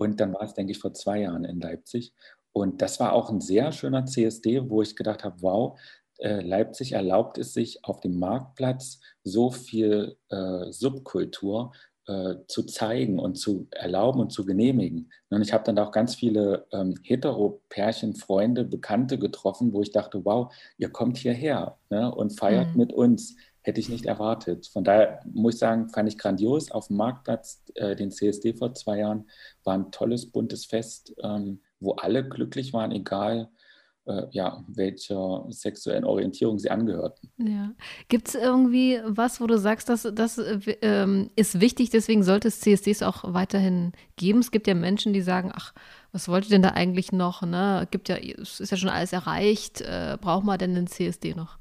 Und 0.00 0.18
dann 0.18 0.32
war 0.32 0.42
es, 0.42 0.54
denke 0.54 0.72
ich, 0.72 0.78
vor 0.78 0.94
zwei 0.94 1.20
Jahren 1.20 1.44
in 1.44 1.60
Leipzig. 1.60 2.14
Und 2.52 2.80
das 2.80 2.98
war 3.00 3.12
auch 3.12 3.28
ein 3.28 3.42
sehr 3.42 3.70
schöner 3.70 4.06
CSD, 4.06 4.70
wo 4.70 4.80
ich 4.80 4.96
gedacht 4.96 5.24
habe, 5.24 5.42
wow, 5.42 5.78
äh, 6.18 6.40
Leipzig 6.40 6.92
erlaubt 6.92 7.36
es 7.36 7.52
sich 7.52 7.84
auf 7.84 8.00
dem 8.00 8.18
Marktplatz 8.18 9.00
so 9.24 9.50
viel 9.50 10.16
äh, 10.30 10.72
Subkultur 10.72 11.72
äh, 12.06 12.36
zu 12.48 12.62
zeigen 12.62 13.18
und 13.18 13.34
zu 13.36 13.68
erlauben 13.72 14.20
und 14.20 14.32
zu 14.32 14.46
genehmigen. 14.46 15.12
Und 15.28 15.42
ich 15.42 15.52
habe 15.52 15.64
dann 15.64 15.78
auch 15.78 15.92
ganz 15.92 16.14
viele 16.14 16.66
ähm, 16.72 16.94
Hetero-Pärchen, 17.02 18.14
Freunde, 18.14 18.64
Bekannte 18.64 19.18
getroffen, 19.18 19.74
wo 19.74 19.82
ich 19.82 19.92
dachte, 19.92 20.24
wow, 20.24 20.50
ihr 20.78 20.88
kommt 20.88 21.18
hierher 21.18 21.76
ne, 21.90 22.10
und 22.10 22.38
feiert 22.38 22.72
mhm. 22.72 22.78
mit 22.78 22.92
uns 22.94 23.36
hätte 23.62 23.80
ich 23.80 23.88
nicht 23.88 24.06
erwartet. 24.06 24.66
Von 24.66 24.84
daher 24.84 25.20
muss 25.32 25.54
ich 25.54 25.60
sagen, 25.60 25.88
fand 25.88 26.08
ich 26.08 26.18
grandios. 26.18 26.70
Auf 26.70 26.88
dem 26.88 26.96
Marktplatz, 26.96 27.62
äh, 27.74 27.94
den 27.94 28.10
CSD 28.10 28.54
vor 28.54 28.74
zwei 28.74 28.98
Jahren, 28.98 29.28
war 29.64 29.74
ein 29.74 29.92
tolles, 29.92 30.30
buntes 30.30 30.64
Fest, 30.64 31.14
ähm, 31.22 31.60
wo 31.78 31.92
alle 31.92 32.26
glücklich 32.26 32.72
waren, 32.72 32.92
egal 32.92 33.50
äh, 34.06 34.26
ja, 34.30 34.64
welcher 34.68 35.44
sexuellen 35.50 36.04
Orientierung 36.04 36.58
sie 36.58 36.70
angehörten. 36.70 37.30
Ja. 37.38 37.72
Gibt 38.08 38.28
es 38.28 38.34
irgendwie 38.34 39.00
was, 39.04 39.40
wo 39.40 39.46
du 39.46 39.58
sagst, 39.58 39.88
dass 39.88 40.08
das 40.12 40.38
äh, 40.38 41.26
ist 41.36 41.60
wichtig, 41.60 41.90
deswegen 41.90 42.22
sollte 42.22 42.48
es 42.48 42.60
CSDs 42.60 43.02
auch 43.02 43.24
weiterhin 43.34 43.92
geben? 44.16 44.40
Es 44.40 44.50
gibt 44.50 44.66
ja 44.66 44.74
Menschen, 44.74 45.12
die 45.12 45.20
sagen, 45.20 45.52
ach, 45.54 45.74
was 46.12 46.28
wollt 46.28 46.46
ihr 46.46 46.50
denn 46.50 46.62
da 46.62 46.70
eigentlich 46.70 47.12
noch? 47.12 47.42
Ne? 47.42 47.86
Gibt 47.90 48.08
ja, 48.08 48.16
es 48.16 48.60
ist 48.60 48.70
ja 48.70 48.76
schon 48.76 48.88
alles 48.88 49.12
erreicht, 49.12 49.80
äh, 49.80 50.16
braucht 50.20 50.44
man 50.44 50.58
denn 50.58 50.74
den 50.74 50.86
CSD 50.86 51.34
noch? 51.34 51.58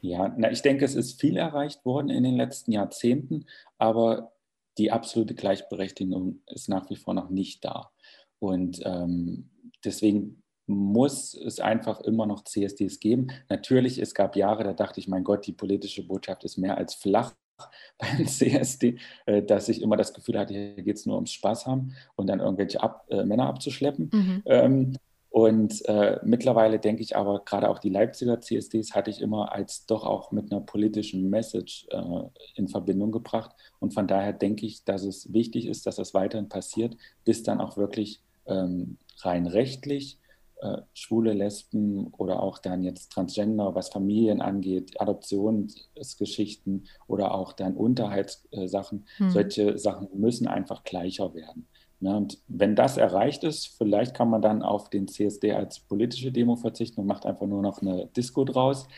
Ja, 0.00 0.34
na, 0.36 0.50
ich 0.50 0.62
denke, 0.62 0.84
es 0.84 0.94
ist 0.94 1.20
viel 1.20 1.36
erreicht 1.36 1.84
worden 1.84 2.08
in 2.08 2.24
den 2.24 2.36
letzten 2.36 2.72
Jahrzehnten, 2.72 3.46
aber 3.78 4.32
die 4.78 4.90
absolute 4.90 5.34
Gleichberechtigung 5.34 6.40
ist 6.46 6.68
nach 6.68 6.88
wie 6.90 6.96
vor 6.96 7.14
noch 7.14 7.28
nicht 7.28 7.64
da. 7.64 7.90
Und 8.38 8.80
ähm, 8.84 9.50
deswegen 9.84 10.42
muss 10.66 11.34
es 11.34 11.60
einfach 11.60 12.00
immer 12.00 12.26
noch 12.26 12.44
CSDs 12.44 13.00
geben. 13.00 13.28
Natürlich, 13.48 13.98
es 13.98 14.14
gab 14.14 14.36
Jahre, 14.36 14.64
da 14.64 14.72
dachte 14.72 15.00
ich, 15.00 15.08
mein 15.08 15.24
Gott, 15.24 15.46
die 15.46 15.52
politische 15.52 16.06
Botschaft 16.06 16.44
ist 16.44 16.56
mehr 16.56 16.78
als 16.78 16.94
flach 16.94 17.34
beim 17.98 18.26
CSD, 18.26 18.98
äh, 19.26 19.42
dass 19.42 19.68
ich 19.68 19.82
immer 19.82 19.96
das 19.96 20.14
Gefühl 20.14 20.38
hatte, 20.38 20.54
hier 20.54 20.82
geht 20.82 20.96
es 20.96 21.06
nur 21.06 21.16
ums 21.16 21.32
Spaß 21.32 21.66
haben 21.66 21.94
und 22.14 22.28
dann 22.28 22.40
irgendwelche 22.40 22.82
Ab 22.82 23.06
äh, 23.10 23.24
Männer 23.24 23.48
abzuschleppen. 23.48 24.10
Mhm. 24.12 24.42
Ähm, 24.46 24.96
und 25.30 25.84
äh, 25.86 26.18
mittlerweile 26.24 26.80
denke 26.80 27.02
ich 27.02 27.16
aber, 27.16 27.44
gerade 27.44 27.70
auch 27.70 27.78
die 27.78 27.88
Leipziger 27.88 28.40
CSDs 28.40 28.94
hatte 28.94 29.10
ich 29.10 29.20
immer 29.20 29.52
als 29.52 29.86
doch 29.86 30.04
auch 30.04 30.32
mit 30.32 30.50
einer 30.50 30.60
politischen 30.60 31.30
Message 31.30 31.86
äh, 31.90 32.22
in 32.56 32.66
Verbindung 32.66 33.12
gebracht. 33.12 33.54
Und 33.78 33.94
von 33.94 34.08
daher 34.08 34.32
denke 34.32 34.66
ich, 34.66 34.84
dass 34.84 35.04
es 35.04 35.32
wichtig 35.32 35.66
ist, 35.66 35.86
dass 35.86 35.96
das 35.96 36.14
weiterhin 36.14 36.48
passiert, 36.48 36.96
bis 37.24 37.44
dann 37.44 37.60
auch 37.60 37.76
wirklich 37.76 38.20
ähm, 38.46 38.98
rein 39.20 39.46
rechtlich 39.46 40.18
äh, 40.62 40.78
schwule 40.94 41.32
Lesben 41.32 42.08
oder 42.18 42.42
auch 42.42 42.58
dann 42.58 42.82
jetzt 42.82 43.12
Transgender, 43.12 43.76
was 43.76 43.88
Familien 43.88 44.42
angeht, 44.42 45.00
Adoptionsgeschichten 45.00 46.88
oder 47.06 47.34
auch 47.34 47.52
dann 47.52 47.76
Unterhaltssachen, 47.76 49.06
hm. 49.16 49.30
solche 49.30 49.78
Sachen 49.78 50.08
müssen 50.12 50.48
einfach 50.48 50.82
gleicher 50.82 51.34
werden. 51.34 51.68
Ja, 52.00 52.16
und 52.16 52.38
wenn 52.48 52.74
das 52.74 52.96
erreicht 52.96 53.44
ist, 53.44 53.76
vielleicht 53.76 54.14
kann 54.14 54.30
man 54.30 54.40
dann 54.40 54.62
auf 54.62 54.88
den 54.88 55.06
CSD 55.06 55.52
als 55.52 55.80
politische 55.80 56.32
Demo 56.32 56.56
verzichten 56.56 57.00
und 57.00 57.06
macht 57.06 57.26
einfach 57.26 57.46
nur 57.46 57.60
noch 57.60 57.82
eine 57.82 58.06
Disco 58.16 58.44
draus. 58.44 58.88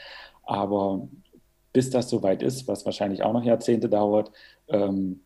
Aber 0.44 1.08
bis 1.72 1.90
das 1.90 2.08
soweit 2.08 2.42
ist, 2.42 2.68
was 2.68 2.84
wahrscheinlich 2.84 3.22
auch 3.22 3.32
noch 3.32 3.44
Jahrzehnte 3.44 3.88
dauert, 3.88 4.30
ähm, 4.68 5.20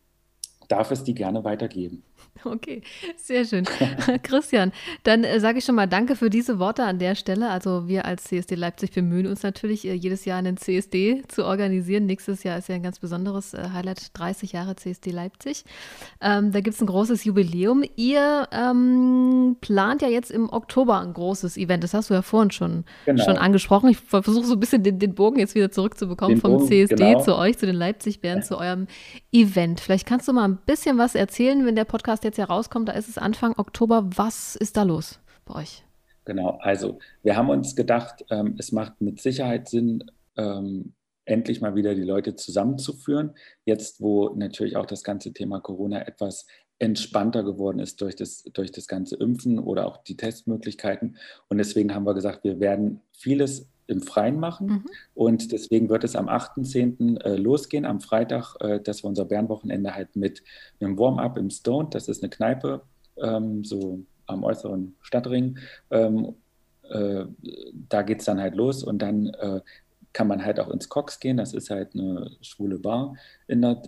darf 0.67 0.91
es 0.91 1.03
die 1.03 1.13
gerne 1.13 1.43
weitergeben. 1.43 2.03
Okay, 2.43 2.81
sehr 3.15 3.45
schön. 3.45 3.65
Christian, 4.23 4.71
dann 5.03 5.23
äh, 5.23 5.39
sage 5.39 5.59
ich 5.59 5.65
schon 5.65 5.75
mal 5.75 5.87
Danke 5.87 6.15
für 6.15 6.29
diese 6.29 6.59
Worte 6.59 6.83
an 6.83 6.99
der 6.99 7.15
Stelle. 7.15 7.49
Also 7.49 7.87
wir 7.87 8.05
als 8.05 8.25
CSD 8.25 8.55
Leipzig 8.55 8.91
bemühen 8.91 9.27
uns 9.27 9.43
natürlich, 9.43 9.85
äh, 9.85 9.93
jedes 9.93 10.25
Jahr 10.25 10.37
einen 10.37 10.57
CSD 10.57 11.23
zu 11.27 11.45
organisieren. 11.45 12.05
Nächstes 12.05 12.43
Jahr 12.43 12.57
ist 12.57 12.69
ja 12.69 12.75
ein 12.75 12.83
ganz 12.83 12.99
besonderes 12.99 13.53
äh, 13.53 13.69
Highlight, 13.73 14.17
30 14.17 14.51
Jahre 14.51 14.75
CSD 14.75 15.11
Leipzig. 15.11 15.65
Ähm, 16.21 16.51
da 16.51 16.61
gibt 16.61 16.75
es 16.75 16.81
ein 16.81 16.87
großes 16.87 17.23
Jubiläum. 17.23 17.83
Ihr 17.95 18.47
ähm, 18.51 19.57
plant 19.61 20.01
ja 20.01 20.07
jetzt 20.07 20.31
im 20.31 20.51
Oktober 20.51 20.99
ein 20.99 21.13
großes 21.13 21.57
Event. 21.57 21.83
Das 21.83 21.93
hast 21.93 22.09
du 22.09 22.13
ja 22.13 22.21
vorhin 22.21 22.51
schon, 22.51 22.85
genau. 23.05 23.23
schon 23.23 23.37
angesprochen. 23.37 23.89
Ich 23.89 23.97
versuche 23.97 24.45
so 24.45 24.53
ein 24.53 24.59
bisschen 24.59 24.83
den, 24.83 24.99
den, 24.99 25.15
Bogen 25.15 25.39
jetzt 25.39 25.55
wieder 25.55 25.71
zurückzubekommen 25.71 26.35
den 26.35 26.41
vom 26.41 26.53
Bogen, 26.53 26.67
CSD 26.67 26.95
genau. 26.95 27.21
zu 27.21 27.35
euch, 27.35 27.57
zu 27.57 27.65
den 27.65 27.75
Leipzig-Bären, 27.75 28.39
ja. 28.39 28.43
zu 28.45 28.57
eurem 28.57 28.87
Event. 29.31 29.79
Vielleicht 29.79 30.05
kannst 30.05 30.27
du 30.27 30.33
mal 30.33 30.45
ein 30.45 30.57
bisschen 30.65 30.97
was 30.97 31.15
erzählen, 31.15 31.65
wenn 31.65 31.75
der 31.75 31.85
Podcast 31.85 32.23
jetzt 32.27 32.37
herauskommt, 32.37 32.89
da 32.89 32.93
ist 32.93 33.09
es 33.09 33.17
Anfang 33.17 33.53
Oktober. 33.57 34.09
Was 34.15 34.55
ist 34.55 34.77
da 34.77 34.83
los 34.83 35.19
bei 35.45 35.55
euch? 35.55 35.83
Genau, 36.25 36.59
also 36.61 36.99
wir 37.23 37.35
haben 37.35 37.49
uns 37.49 37.75
gedacht, 37.75 38.25
ähm, 38.29 38.55
es 38.57 38.71
macht 38.71 38.99
mit 38.99 39.21
Sicherheit 39.21 39.69
Sinn, 39.69 40.03
ähm, 40.35 40.93
endlich 41.25 41.61
mal 41.61 41.75
wieder 41.75 41.95
die 41.95 42.03
Leute 42.03 42.35
zusammenzuführen. 42.35 43.33
Jetzt, 43.65 44.01
wo 44.01 44.29
natürlich 44.35 44.75
auch 44.75 44.85
das 44.85 45.03
ganze 45.03 45.33
Thema 45.33 45.59
Corona 45.59 46.05
etwas 46.05 46.45
entspannter 46.79 47.43
geworden 47.43 47.79
ist 47.79 48.01
durch 48.01 48.15
das, 48.15 48.43
durch 48.53 48.71
das 48.71 48.87
ganze 48.87 49.15
Impfen 49.15 49.59
oder 49.59 49.87
auch 49.87 49.97
die 50.03 50.17
Testmöglichkeiten. 50.17 51.17
Und 51.47 51.57
deswegen 51.57 51.93
haben 51.93 52.05
wir 52.05 52.13
gesagt, 52.13 52.43
wir 52.43 52.59
werden 52.59 53.01
vieles 53.13 53.67
im 53.87 54.01
Freien 54.01 54.39
machen. 54.39 54.67
Mhm. 54.67 54.85
Und 55.15 55.51
deswegen 55.51 55.89
wird 55.89 56.03
es 56.03 56.15
am 56.15 56.29
8.10. 56.29 57.21
Äh, 57.21 57.35
losgehen, 57.35 57.85
am 57.85 58.01
Freitag, 58.01 58.55
äh, 58.59 58.79
dass 58.79 59.03
wir 59.03 59.07
unser 59.07 59.25
Bärenwochenende 59.25 59.95
halt 59.95 60.15
mit 60.15 60.43
einem 60.79 60.97
Warm-up 60.97 61.37
im 61.37 61.49
Stone, 61.49 61.89
das 61.91 62.07
ist 62.07 62.21
eine 62.21 62.29
Kneipe, 62.29 62.81
ähm, 63.17 63.63
so 63.63 63.99
am 64.25 64.43
äußeren 64.43 64.95
Stadtring. 65.01 65.57
Ähm, 65.89 66.33
äh, 66.89 67.25
da 67.89 68.01
geht 68.01 68.19
es 68.19 68.25
dann 68.25 68.39
halt 68.39 68.55
los 68.55 68.83
und 68.83 69.01
dann 69.01 69.31
kann 70.13 70.27
man 70.27 70.43
halt 70.43 70.59
auch 70.59 70.69
ins 70.69 70.89
Cox 70.89 71.19
gehen. 71.19 71.37
Das 71.37 71.53
ist 71.53 71.69
halt 71.69 71.93
eine 71.93 72.31
schwule 72.41 72.79
Bar 72.79 73.15
in 73.47 73.61
der, 73.61 73.83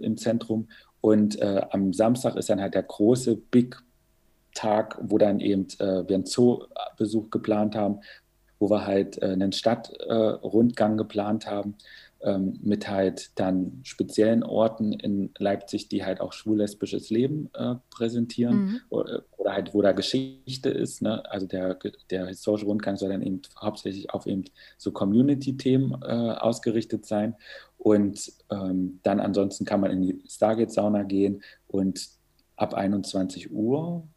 im 0.00 0.16
Zentrum. 0.16 0.68
Und 1.00 1.42
am 1.42 1.92
Samstag 1.92 2.36
ist 2.36 2.48
dann 2.48 2.60
halt 2.60 2.74
der 2.74 2.84
große 2.84 3.36
Big 3.36 3.84
Tag, 4.54 4.96
wo 5.02 5.18
dann 5.18 5.40
eben 5.40 5.66
äh, 5.80 6.08
wir 6.08 6.14
einen 6.14 6.26
Zoo-Besuch 6.26 7.30
geplant 7.30 7.74
haben, 7.74 8.00
wo 8.64 8.70
wir 8.70 8.86
halt 8.86 9.20
äh, 9.20 9.26
einen 9.26 9.52
Stadtrundgang 9.52 10.96
geplant 10.96 11.46
haben 11.46 11.76
ähm, 12.22 12.58
mit 12.62 12.88
halt 12.88 13.38
dann 13.38 13.80
speziellen 13.82 14.42
Orten 14.42 14.94
in 14.94 15.34
Leipzig, 15.36 15.90
die 15.90 16.06
halt 16.06 16.22
auch 16.22 16.32
schwul-lesbisches 16.32 17.10
Leben 17.10 17.50
äh, 17.52 17.74
präsentieren 17.90 18.56
mhm. 18.56 18.80
oder, 18.88 19.22
oder, 19.36 19.52
halt 19.52 19.74
wo 19.74 19.82
da 19.82 19.92
Geschichte 19.92 20.70
ist. 20.70 21.02
Ne? 21.02 21.22
Also 21.30 21.46
der, 21.46 21.78
der 22.08 22.28
historische 22.28 22.64
Rundgang 22.64 22.96
soll 22.96 23.10
dann 23.10 23.20
eben 23.20 23.42
hauptsächlich 23.60 24.08
auf 24.14 24.26
eben 24.26 24.44
so 24.78 24.90
Community-Themen 24.92 26.00
äh, 26.00 26.06
ausgerichtet 26.06 27.04
sein. 27.04 27.34
Und 27.76 28.32
ähm, 28.50 29.00
dann 29.02 29.20
ansonsten 29.20 29.66
kann 29.66 29.80
man 29.80 29.90
in 29.90 30.00
die 30.00 30.22
Stargate-Sauna 30.26 31.02
gehen 31.02 31.42
und 31.66 32.08
ab 32.56 32.72
21 32.72 33.52
Uhr, 33.52 34.08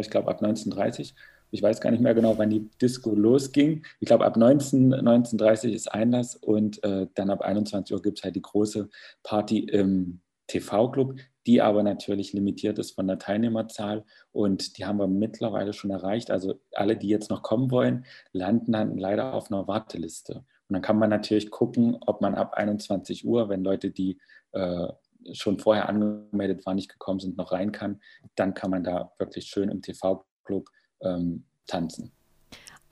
ich 0.00 0.10
glaube 0.10 0.28
ab 0.28 0.42
19.30 0.42 1.00
Uhr, 1.00 1.16
ich 1.50 1.62
weiß 1.62 1.80
gar 1.80 1.90
nicht 1.90 2.02
mehr 2.02 2.14
genau, 2.14 2.36
wann 2.38 2.50
die 2.50 2.68
Disco 2.80 3.14
losging. 3.14 3.84
Ich 4.00 4.06
glaube, 4.06 4.24
ab 4.24 4.36
19, 4.36 4.94
19.30 4.94 5.70
ist 5.70 5.92
Einlass 5.92 6.36
und 6.36 6.82
äh, 6.84 7.06
dann 7.14 7.30
ab 7.30 7.42
21 7.42 7.94
Uhr 7.94 8.02
gibt 8.02 8.18
es 8.18 8.24
halt 8.24 8.36
die 8.36 8.42
große 8.42 8.88
Party 9.22 9.60
im 9.60 10.20
TV-Club, 10.48 11.16
die 11.46 11.60
aber 11.62 11.82
natürlich 11.82 12.32
limitiert 12.32 12.78
ist 12.78 12.92
von 12.92 13.06
der 13.06 13.18
Teilnehmerzahl 13.18 14.04
und 14.32 14.78
die 14.78 14.84
haben 14.84 14.98
wir 14.98 15.06
mittlerweile 15.06 15.72
schon 15.72 15.90
erreicht. 15.90 16.30
Also 16.30 16.60
alle, 16.72 16.96
die 16.96 17.08
jetzt 17.08 17.30
noch 17.30 17.42
kommen 17.42 17.70
wollen, 17.70 18.04
landen 18.32 18.72
dann 18.72 18.98
leider 18.98 19.34
auf 19.34 19.50
einer 19.50 19.68
Warteliste. 19.68 20.44
Und 20.68 20.74
dann 20.74 20.82
kann 20.82 20.98
man 20.98 21.10
natürlich 21.10 21.50
gucken, 21.50 21.96
ob 22.06 22.20
man 22.20 22.34
ab 22.34 22.54
21 22.54 23.26
Uhr, 23.26 23.48
wenn 23.48 23.64
Leute, 23.64 23.90
die 23.90 24.18
äh, 24.52 24.88
schon 25.32 25.58
vorher 25.58 25.88
angemeldet 25.88 26.64
waren, 26.66 26.76
nicht 26.76 26.90
gekommen 26.90 27.20
sind, 27.20 27.36
noch 27.36 27.52
rein 27.52 27.72
kann, 27.72 28.00
dann 28.34 28.54
kann 28.54 28.70
man 28.70 28.84
da 28.84 29.12
wirklich 29.18 29.46
schön 29.46 29.70
im 29.70 29.82
TV-Club 29.82 30.68
ähm, 31.00 31.44
tanzen. 31.66 32.10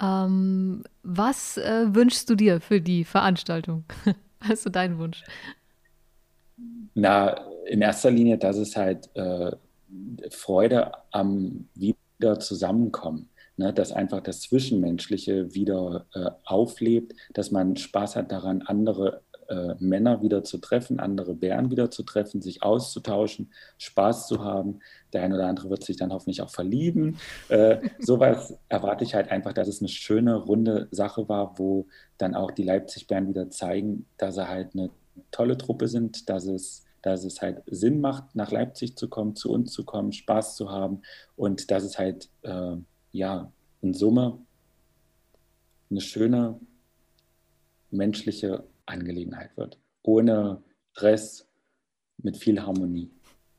Ähm, 0.01 0.85
was 1.03 1.57
äh, 1.57 1.95
wünschst 1.95 2.29
du 2.29 2.35
dir 2.35 2.61
für 2.61 2.81
die 2.81 3.05
Veranstaltung? 3.05 3.85
Hast 4.41 4.67
du 4.67 4.71
deinen 4.71 4.99
Wunsch? 4.99 5.25
Na, 6.95 7.31
in 7.67 7.83
erster 7.83 8.11
Linie, 8.11 8.39
dass 8.39 8.57
es 8.57 8.77
halt 8.77 9.11
äh, 9.15 9.53
Freude 10.31 10.93
am 11.11 11.69
wieder 11.75 12.39
zusammenkommen, 12.41 13.29
ne? 13.57 13.73
dass 13.73 13.93
einfach 13.93 14.21
das 14.21 14.41
Zwischenmenschliche 14.41 15.55
wieder 15.55 16.07
äh, 16.15 16.31
auflebt, 16.45 17.15
dass 17.35 17.51
man 17.51 17.77
Spaß 17.77 18.17
hat 18.17 18.33
daran, 18.33 18.63
andere 18.63 19.23
äh, 19.49 19.75
Männer 19.79 20.23
wieder 20.23 20.45
zu 20.45 20.59
treffen, 20.59 21.01
andere 21.01 21.35
Bären 21.35 21.71
wieder 21.71 21.91
zu 21.91 22.03
treffen, 22.03 22.43
sich 22.43 22.63
auszutauschen, 22.63 23.53
Spaß 23.79 24.27
zu 24.27 24.43
haben. 24.43 24.81
Der 25.13 25.23
eine 25.23 25.35
oder 25.35 25.47
andere 25.47 25.71
wird 25.71 25.85
sich 25.85 25.97
dann 25.97 26.13
hoffentlich 26.13 26.43
auch 26.43 26.51
verlieben. 26.51 27.19
Äh, 27.49 27.79
sowas 27.99 28.59
erwarte 28.69 29.05
ich 29.05 29.15
halt 29.15 29.31
einfach, 29.31 29.53
dass 29.53 29.69
es 29.69 29.81
eine 29.81 29.89
schöne, 29.89 30.37
runde 30.37 30.89
Sache 30.91 31.29
war, 31.29 31.59
wo 31.59 31.87
dann 32.19 32.35
auch 32.35 32.51
die 32.51 32.65
Leipzig-Bären 32.65 33.29
wieder 33.29 33.51
zeigen, 33.51 34.07
dass 34.19 34.35
sie 34.35 34.49
halt 34.49 34.75
eine 34.75 34.91
tolle 35.31 35.57
Truppe 35.57 35.89
sind, 35.89 36.29
dass 36.29 36.47
es 36.47 36.83
dass 37.03 37.23
es 37.23 37.41
halt 37.41 37.63
Sinn 37.67 38.01
macht, 38.01 38.35
nach 38.35 38.51
Leipzig 38.51 38.97
zu 38.97 39.09
kommen, 39.09 39.37
zu 39.37 39.53
uns 39.53 39.71
zu 39.71 39.85
kommen, 39.85 40.13
Spaß 40.13 40.57
zu 40.57 40.73
haben 40.73 41.03
und 41.37 41.71
dass 41.71 41.85
es 41.85 42.01
halt, 42.01 42.29
äh, 42.43 42.77
ja, 43.13 43.53
in 43.81 43.95
Summe 43.95 44.41
eine 45.89 46.01
schöne 46.01 46.59
menschliche 47.91 48.65
Angelegenheit 48.87 49.57
wird. 49.57 49.79
Ohne 50.03 50.63
Stress, 50.93 51.47
mit 52.19 52.37
viel 52.37 52.61
Harmonie. 52.63 53.11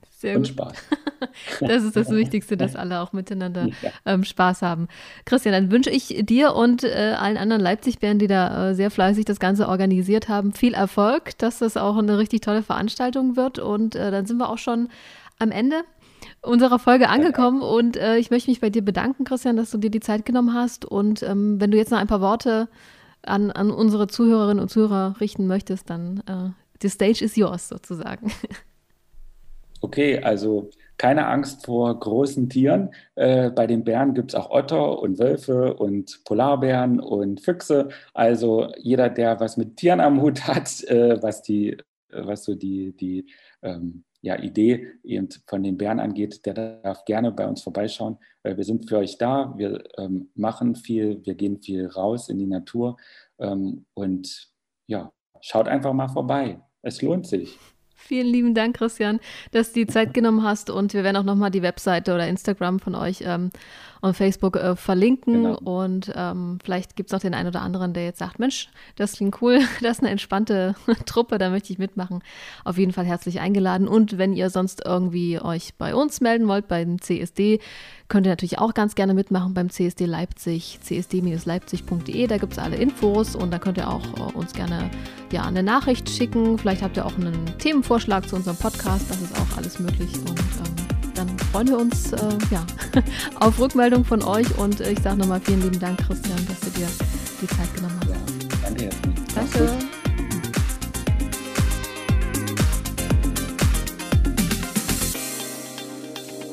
Sehr 0.10 0.36
und 0.36 0.44
gut. 0.44 0.48
Spaß. 0.48 0.74
das 1.62 1.84
ist 1.84 1.96
das 1.96 2.10
Wichtigste, 2.10 2.58
dass 2.58 2.76
alle 2.76 3.02
auch 3.02 3.14
miteinander 3.14 3.68
ja. 3.82 3.92
ähm, 4.06 4.24
Spaß 4.24 4.64
haben. 4.64 4.88
Christian, 5.26 5.54
dann 5.54 5.72
wünsche 5.72 5.92
ich 5.92 6.24
dir 6.26 6.56
und 6.56 6.84
äh, 6.84 7.16
allen 7.18 7.38
anderen 7.38 7.62
Leipzig-Bären, 7.62 8.18
die 8.18 8.28
da 8.28 8.70
äh, 8.70 8.76
sehr 8.76 8.90
fleißig 8.90 9.26
das 9.26 9.40
Ganze 9.40 9.68
organisiert 9.68 10.28
haben, 10.28 10.54
viel 10.54 10.74
Erfolg, 10.74 11.38
dass 11.38 11.60
das 11.60 11.78
auch 11.78 11.98
eine 11.98 12.18
richtig 12.18 12.42
tolle 12.42 12.64
Veranstaltung 12.64 13.36
wird. 13.36 13.60
Und 13.60 13.96
äh, 13.96 14.10
dann 14.10 14.26
sind 14.26 14.38
wir 14.38 14.50
auch 14.50 14.58
schon 14.58 14.90
am 15.38 15.52
Ende 15.52 15.84
unserer 16.42 16.80
Folge 16.80 17.10
angekommen 17.10 17.62
ja. 17.62 17.68
und 17.68 17.98
äh, 17.98 18.18
ich 18.18 18.32
möchte 18.32 18.50
mich 18.50 18.60
bei 18.60 18.70
dir 18.70 18.84
bedanken, 18.84 19.24
Christian, 19.24 19.56
dass 19.56 19.72
du 19.72 19.78
dir 19.78 19.92
die 19.92 20.00
Zeit 20.00 20.26
genommen 20.26 20.54
hast. 20.54 20.86
Und 20.86 21.22
ähm, 21.24 21.60
wenn 21.62 21.72
du 21.72 21.78
jetzt 21.78 21.92
noch 21.92 22.00
ein 22.00 22.08
paar 22.08 22.22
Worte 22.22 22.70
an, 23.28 23.52
an 23.52 23.72
unsere 23.72 24.08
Zuhörerinnen 24.08 24.62
und 24.62 24.70
Zuhörer 24.70 25.16
richten 25.20 25.48
möchtest, 25.48 25.90
dann 25.90 26.24
äh, 26.28 26.50
the 26.82 26.90
stage 26.90 27.24
is 27.24 27.36
yours 27.36 27.68
sozusagen. 27.68 28.32
Okay, 29.82 30.18
also 30.20 30.72
keine 30.98 31.28
Angst 31.28 31.66
vor 31.66 32.00
großen 32.00 32.50
Tieren. 32.50 32.90
Äh, 33.16 33.52
bei 33.52 33.68
den 33.68 33.84
Bären 33.84 34.14
gibt 34.16 34.32
es 34.32 34.36
auch 34.36 34.50
Otter 34.50 35.00
und 35.00 35.20
Wölfe 35.20 35.76
und 35.76 36.24
Polarbären 36.26 37.00
und 37.00 37.42
Füchse. 37.42 37.90
Also 38.14 38.72
jeder, 38.80 39.10
der 39.10 39.40
was 39.40 39.58
mit 39.58 39.78
Tieren 39.78 40.00
am 40.00 40.22
Hut 40.22 40.48
hat, 40.48 40.84
äh, 40.86 41.22
was 41.22 41.44
die, 41.44 41.78
was 42.10 42.44
so 42.44 42.56
die, 42.56 42.94
die 42.98 43.28
ähm, 43.62 44.04
ja, 44.28 44.38
Idee 44.38 44.88
eben 45.04 45.30
von 45.48 45.64
den 45.64 45.78
Bären 45.78 46.02
angeht, 46.02 46.46
der 46.46 46.54
darf 46.54 47.06
gerne 47.06 47.32
bei 47.32 47.48
uns 47.48 47.62
vorbeischauen. 47.62 48.18
Wir 48.44 48.64
sind 48.64 48.88
für 48.88 48.98
euch 48.98 49.18
da, 49.18 49.54
wir 49.56 49.84
ähm, 49.98 50.30
machen 50.36 50.76
viel, 50.76 51.26
wir 51.26 51.36
gehen 51.36 51.62
viel 51.62 51.88
raus 51.88 52.28
in 52.28 52.38
die 52.38 52.46
Natur 52.46 52.98
ähm, 53.40 53.86
und 53.94 54.52
ja, 54.88 55.14
schaut 55.40 55.70
einfach 55.70 55.94
mal 55.94 56.10
vorbei. 56.10 56.60
Es 56.82 57.02
lohnt 57.02 57.26
sich. 57.26 57.58
Vielen 58.00 58.28
lieben 58.28 58.54
Dank, 58.54 58.78
Christian, 58.78 59.20
dass 59.52 59.74
du 59.74 59.80
die 59.80 59.88
Zeit 59.88 60.14
genommen 60.14 60.44
hast 60.44 60.70
und 60.70 60.94
wir 60.94 61.04
werden 61.04 61.18
auch 61.18 61.24
nochmal 61.24 61.50
die 61.50 61.64
Webseite 61.64 62.14
oder 62.14 62.28
Instagram 62.28 62.80
von 62.80 62.94
euch 62.94 63.24
ähm, 63.26 63.50
und 64.02 64.16
Facebook 64.16 64.56
äh, 64.56 64.76
verlinken 64.76 65.44
genau. 65.44 65.58
und 65.58 66.14
ähm, 66.16 66.60
vielleicht 66.64 66.96
gibt 66.96 67.10
es 67.10 67.16
auch 67.16 67.20
den 67.20 67.34
einen 67.34 67.50
oder 67.50 67.62
anderen, 67.62 67.94
der 67.94 68.06
jetzt 68.06 68.20
sagt, 68.20 68.38
Mensch, 68.38 68.70
das 68.96 69.14
klingt 69.14 69.42
cool, 69.42 69.60
das 69.82 69.98
ist 69.98 70.04
eine 70.04 70.12
entspannte 70.12 70.76
Truppe, 71.08 71.40
da 71.40 71.50
möchte 71.50 71.74
ich 71.74 71.80
mitmachen. 71.80 72.22
Auf 72.64 72.78
jeden 72.78 72.94
Fall 72.94 73.06
herzlich 73.06 73.40
eingeladen 73.40 73.88
und 73.88 74.20
wenn 74.20 74.32
ihr 74.32 74.52
sonst 74.52 74.84
irgendwie 74.86 75.42
euch 75.42 75.74
bei 75.76 75.96
uns 75.96 76.22
melden 76.22 76.48
wollt, 76.48 76.68
beim 76.68 77.02
CSD, 77.02 77.60
könnt 78.10 78.28
ihr 78.28 78.32
natürlich 78.32 78.60
auch 78.60 78.76
ganz 78.76 78.94
gerne 78.96 79.16
mitmachen 79.16 79.56
beim 79.56 79.72
CSD 79.72 80.06
Leipzig, 80.06 80.80
csd-leipzig.de, 80.84 82.28
da 82.28 82.38
gibt 82.38 82.54
es 82.54 82.60
alle 82.60 82.78
Infos 82.78 83.36
und 83.36 83.52
da 83.52 83.58
könnt 83.58 83.80
ihr 83.80 83.90
auch 83.90 84.06
äh, 84.18 84.38
uns 84.38 84.54
gerne 84.54 84.92
ja, 85.32 85.44
eine 85.44 85.64
Nachricht 85.64 86.10
schicken, 86.10 86.58
vielleicht 86.58 86.84
habt 86.84 86.96
ihr 86.96 87.06
auch 87.06 87.18
einen 87.18 87.58
Themenvorschlag 87.58 87.87
zu 87.88 88.36
unserem 88.36 88.58
Podcast, 88.58 89.06
das 89.10 89.22
ist 89.22 89.34
auch 89.40 89.58
alles 89.58 89.80
möglich 89.80 90.10
und 90.28 90.40
ähm, 90.40 90.76
dann 91.16 91.40
freuen 91.52 91.68
wir 91.70 91.78
uns 91.78 92.12
äh, 92.12 92.18
ja, 92.52 92.66
auf 93.40 93.58
Rückmeldung 93.60 94.04
von 94.04 94.22
euch 94.24 94.46
und 94.58 94.82
ich 94.82 95.00
sage 95.00 95.18
nochmal 95.18 95.40
vielen 95.40 95.62
lieben 95.62 95.80
Dank, 95.80 95.98
Christian, 96.06 96.38
dass 96.48 96.60
du 96.60 96.70
dir 96.78 96.88
die 97.42 97.48
Zeit 97.48 97.74
genommen 97.76 97.98
hast. 98.02 98.10
Ja, 98.10 98.16
danke 98.64 98.84
herzlich. 98.84 99.16
Danke. 99.34 99.78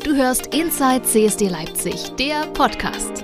Du 0.04 0.14
hörst 0.14 0.54
Inside 0.54 1.02
CSD 1.02 1.48
Leipzig, 1.48 2.12
der 2.16 2.46
Podcast. 2.52 3.23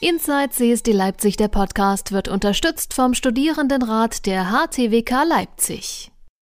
Inside 0.00 0.50
CSD 0.50 0.92
Leipzig, 0.92 1.36
der 1.38 1.48
Podcast, 1.48 2.12
wird 2.12 2.28
unterstützt 2.28 2.94
vom 2.94 3.14
Studierendenrat 3.14 4.26
der 4.26 4.44
HTWK 4.52 5.24
Leipzig. 5.24 6.12